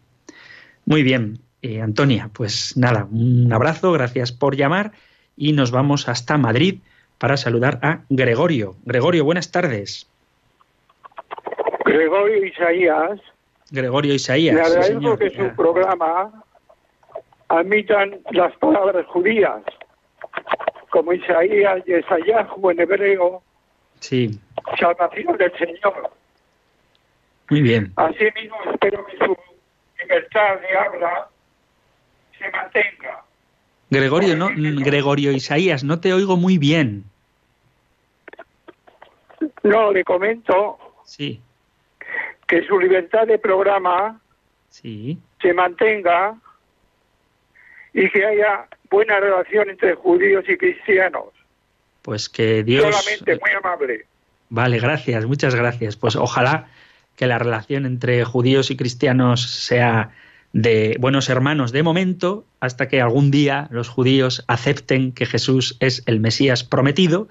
[0.86, 4.92] Muy bien, eh, Antonia, pues nada, un abrazo, gracias por llamar
[5.38, 6.80] y nos vamos hasta Madrid
[7.18, 8.76] para saludar a Gregorio.
[8.86, 10.08] Gregorio, buenas tardes.
[11.94, 13.20] Gregorio Isaías,
[13.70, 14.56] Gregorio Isaías.
[14.56, 16.44] le agradezco que su programa
[17.50, 19.62] admitan las palabras judías.
[20.89, 23.41] como Isaías y Isaías en hebreo,
[24.00, 24.39] Sí,
[24.80, 26.12] salvación del Señor.
[27.50, 27.91] muy bien.
[27.96, 29.36] Asimismo, espero que su
[30.00, 31.28] libertad de habla
[32.38, 33.24] se mantenga.
[33.89, 37.06] Gregorio, no, Gregorio Isaías, no te oigo muy bien.
[39.64, 41.39] No, le comento Sí,
[42.48, 44.20] que su libertad de programa
[44.70, 45.18] sí.
[45.41, 46.36] se mantenga
[47.94, 51.30] y que haya buena relación entre judíos y cristianos.
[52.02, 52.84] Pues que Dios.
[52.84, 54.06] Solamente muy amable.
[54.50, 55.96] Vale, gracias, muchas gracias.
[55.96, 56.68] Pues ojalá
[57.16, 60.12] que la relación entre judíos y cristianos sea
[60.52, 66.04] de buenos hermanos de momento, hasta que algún día los judíos acepten que Jesús es
[66.06, 67.28] el Mesías prometido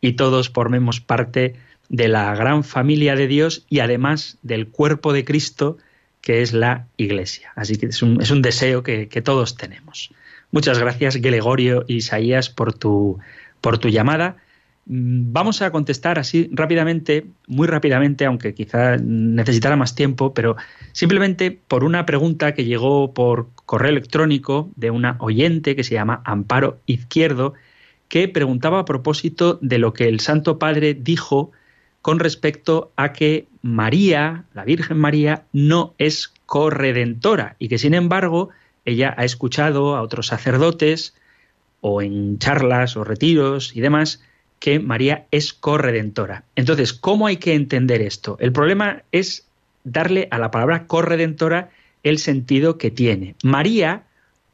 [0.00, 1.56] y todos formemos parte
[1.88, 5.78] de la gran familia de Dios y además del cuerpo de Cristo
[6.26, 7.52] que es la Iglesia.
[7.54, 10.10] Así que es un, es un deseo que, que todos tenemos.
[10.50, 13.20] Muchas gracias, Gregorio e Isaías, por tu,
[13.60, 14.36] por tu llamada.
[14.86, 20.56] Mm, Vamos a contestar así rápidamente, muy rápidamente, aunque quizá necesitara más tiempo, pero
[20.90, 26.22] simplemente por una pregunta que llegó por correo electrónico de una oyente que se llama
[26.24, 27.54] Amparo Izquierdo,
[28.08, 31.52] que preguntaba a propósito de lo que el Santo Padre dijo
[32.06, 38.50] con respecto a que María, la Virgen María, no es corredentora y que sin embargo
[38.84, 41.16] ella ha escuchado a otros sacerdotes
[41.80, 44.22] o en charlas o retiros y demás
[44.60, 46.44] que María es corredentora.
[46.54, 48.36] Entonces, ¿cómo hay que entender esto?
[48.38, 49.48] El problema es
[49.82, 51.70] darle a la palabra corredentora
[52.04, 53.34] el sentido que tiene.
[53.42, 54.04] María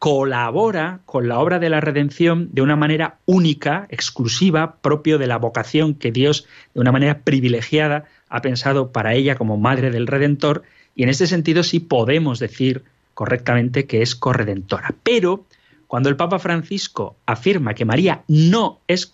[0.03, 5.39] colabora con la obra de la redención de una manera única, exclusiva, propio de la
[5.39, 6.45] vocación que Dios,
[6.75, 10.65] de una manera privilegiada, ha pensado para ella como madre del Redentor,
[10.97, 12.83] y en este sentido sí podemos decir
[13.15, 14.93] correctamente que es corredentora.
[15.05, 15.47] Pero
[15.87, 19.09] cuando el Papa Francisco afirma que María no es,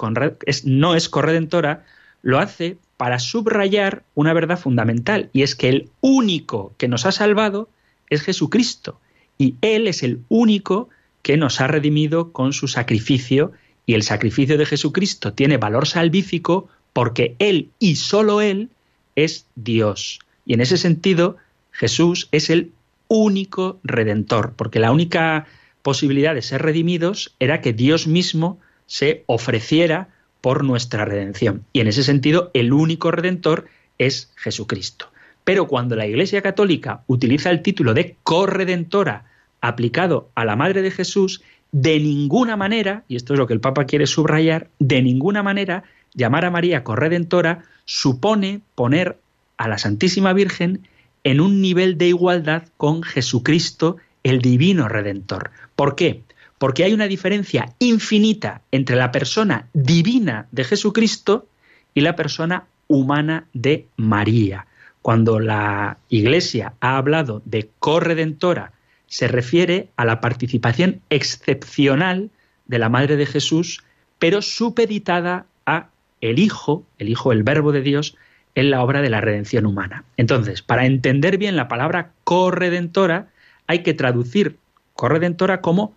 [0.65, 1.85] no es corredentora,
[2.23, 7.13] lo hace para subrayar una verdad fundamental, y es que el único que nos ha
[7.13, 7.69] salvado
[8.09, 8.99] es Jesucristo,
[9.39, 10.89] y Él es el único
[11.23, 13.53] que nos ha redimido con su sacrificio,
[13.87, 18.69] y el sacrificio de Jesucristo tiene valor salvífico porque Él y sólo Él
[19.17, 20.21] es Dios.
[20.45, 21.37] Y en ese sentido,
[21.71, 22.73] Jesús es el
[23.09, 25.47] único redentor, porque la única
[25.83, 30.09] posibilidad de ser redimidos era que Dios mismo se ofreciera
[30.41, 31.65] por nuestra redención.
[31.73, 33.67] Y en ese sentido, el único redentor
[33.99, 35.08] es Jesucristo.
[35.49, 39.25] Pero cuando la Iglesia Católica utiliza el título de corredentora
[39.63, 41.41] aplicado a la Madre de Jesús,
[41.73, 45.85] de ninguna manera, y esto es lo que el Papa quiere subrayar, de ninguna manera
[46.13, 49.17] llamar a María corredentora supone poner
[49.57, 50.87] a la Santísima Virgen
[51.25, 55.51] en un nivel de igualdad con Jesucristo, el divino redentor.
[55.77, 56.25] ¿Por qué?
[56.59, 61.47] Porque hay una diferencia infinita entre la persona divina de Jesucristo
[61.95, 64.68] y la persona humana de María.
[65.03, 68.73] Cuando la Iglesia ha hablado de corredentora,
[69.07, 72.31] se refiere a la participación excepcional
[72.67, 73.83] de la Madre de Jesús,
[74.19, 75.89] pero supeditada a
[76.21, 78.17] el Hijo, el Hijo, el Verbo de Dios,
[78.55, 80.05] en la obra de la redención humana.
[80.17, 83.29] Entonces, para entender bien la palabra corredentora,
[83.67, 84.59] hay que traducir
[84.95, 85.95] corredentora como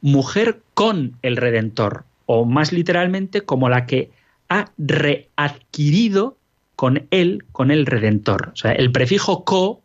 [0.00, 4.10] mujer con el Redentor, o más literalmente como la que
[4.48, 6.36] ha readquirido
[6.76, 8.50] con él, con el Redentor.
[8.52, 9.82] O sea, el prefijo co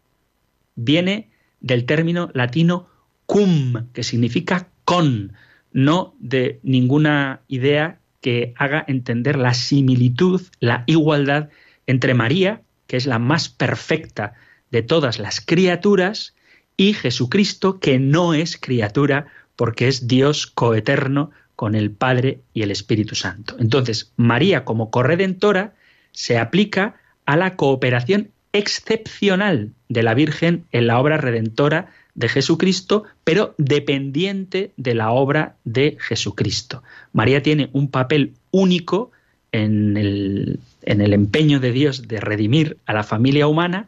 [0.75, 1.29] viene
[1.59, 2.87] del término latino
[3.25, 5.33] cum, que significa con,
[5.71, 11.49] no de ninguna idea que haga entender la similitud, la igualdad
[11.85, 14.33] entre María, que es la más perfecta
[14.71, 16.35] de todas las criaturas,
[16.75, 22.71] y Jesucristo, que no es criatura, porque es Dios coeterno con el Padre y el
[22.71, 23.57] Espíritu Santo.
[23.59, 25.75] Entonces, María como corredentora
[26.12, 26.95] se aplica
[27.26, 34.72] a la cooperación excepcional de la Virgen en la obra redentora de Jesucristo, pero dependiente
[34.78, 36.84] de la obra de Jesucristo.
[37.14, 39.12] María tiene un papel único
[39.51, 43.88] en el, empeño de Dios de redimir a la familia humana,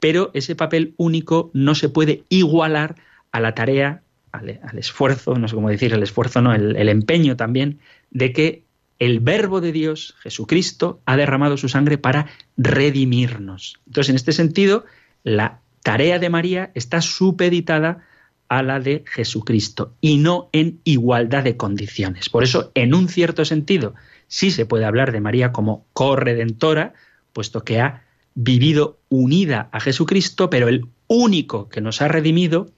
[0.00, 2.96] pero ese papel único no se puede igualar
[3.32, 4.02] a la tarea,
[4.32, 7.78] al, esfuerzo, no sé cómo decir, el esfuerzo, no, el empeño también,
[8.10, 8.62] de que
[8.98, 12.26] el Verbo de Dios, Jesucristo, ha derramado su sangre para
[12.56, 13.80] redimirnos.
[13.86, 14.84] Entonces, en este sentido,
[15.22, 18.04] la tarea de María está supeditada
[18.48, 22.28] a la de Jesucristo y no en igualdad de condiciones.
[22.28, 23.94] Por eso, en un cierto sentido,
[24.26, 26.94] sí se puede hablar de María como corredentora,
[27.32, 32.70] puesto que ha vivido unida a Jesucristo, pero el único que nos ha redimido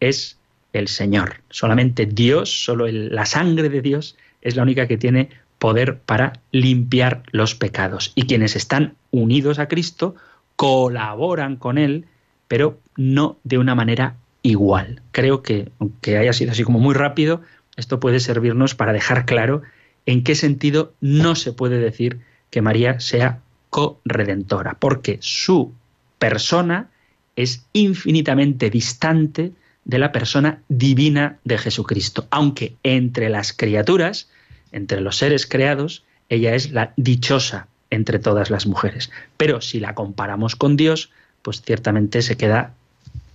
[0.00, 0.38] es
[0.72, 1.42] el Señor.
[1.50, 5.28] Solamente Dios, solo la sangre de Dios es la única que tiene
[5.62, 8.10] poder para limpiar los pecados.
[8.16, 10.16] Y quienes están unidos a Cristo
[10.56, 12.06] colaboran con Él,
[12.48, 15.02] pero no de una manera igual.
[15.12, 17.42] Creo que, aunque haya sido así como muy rápido,
[17.76, 19.62] esto puede servirnos para dejar claro
[20.04, 22.18] en qué sentido no se puede decir
[22.50, 23.38] que María sea
[23.70, 25.72] corredentora, porque su
[26.18, 26.88] persona
[27.36, 29.52] es infinitamente distante
[29.84, 34.28] de la persona divina de Jesucristo, aunque entre las criaturas,
[34.72, 39.10] entre los seres creados, ella es la dichosa entre todas las mujeres.
[39.36, 41.10] Pero si la comparamos con Dios,
[41.42, 42.74] pues ciertamente se queda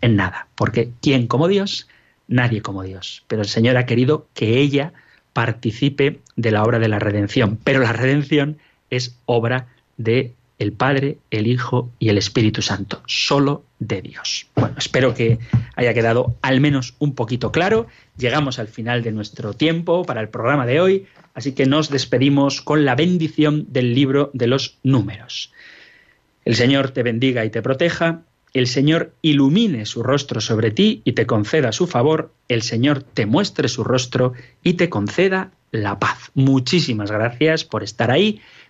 [0.02, 1.88] en nada, porque ¿quién como Dios?
[2.28, 3.24] Nadie como Dios.
[3.28, 4.94] Pero el Señor ha querido que ella
[5.34, 8.58] participe de la obra de la redención, pero la redención
[8.90, 9.68] es obra
[9.98, 14.48] de el Padre, el Hijo y el Espíritu Santo, solo de Dios.
[14.56, 15.40] Bueno, espero que
[15.76, 17.88] haya quedado al menos un poquito claro.
[18.18, 22.62] Llegamos al final de nuestro tiempo para el programa de hoy, así que nos despedimos
[22.62, 25.54] con la bendición del libro de los números.
[26.44, 28.22] El Señor te bendiga y te proteja,
[28.54, 33.26] el Señor ilumine su rostro sobre ti y te conceda su favor, el Señor te
[33.26, 34.34] muestre su rostro
[34.64, 36.32] y te conceda la paz.
[36.34, 38.42] Muchísimas gracias por estar ahí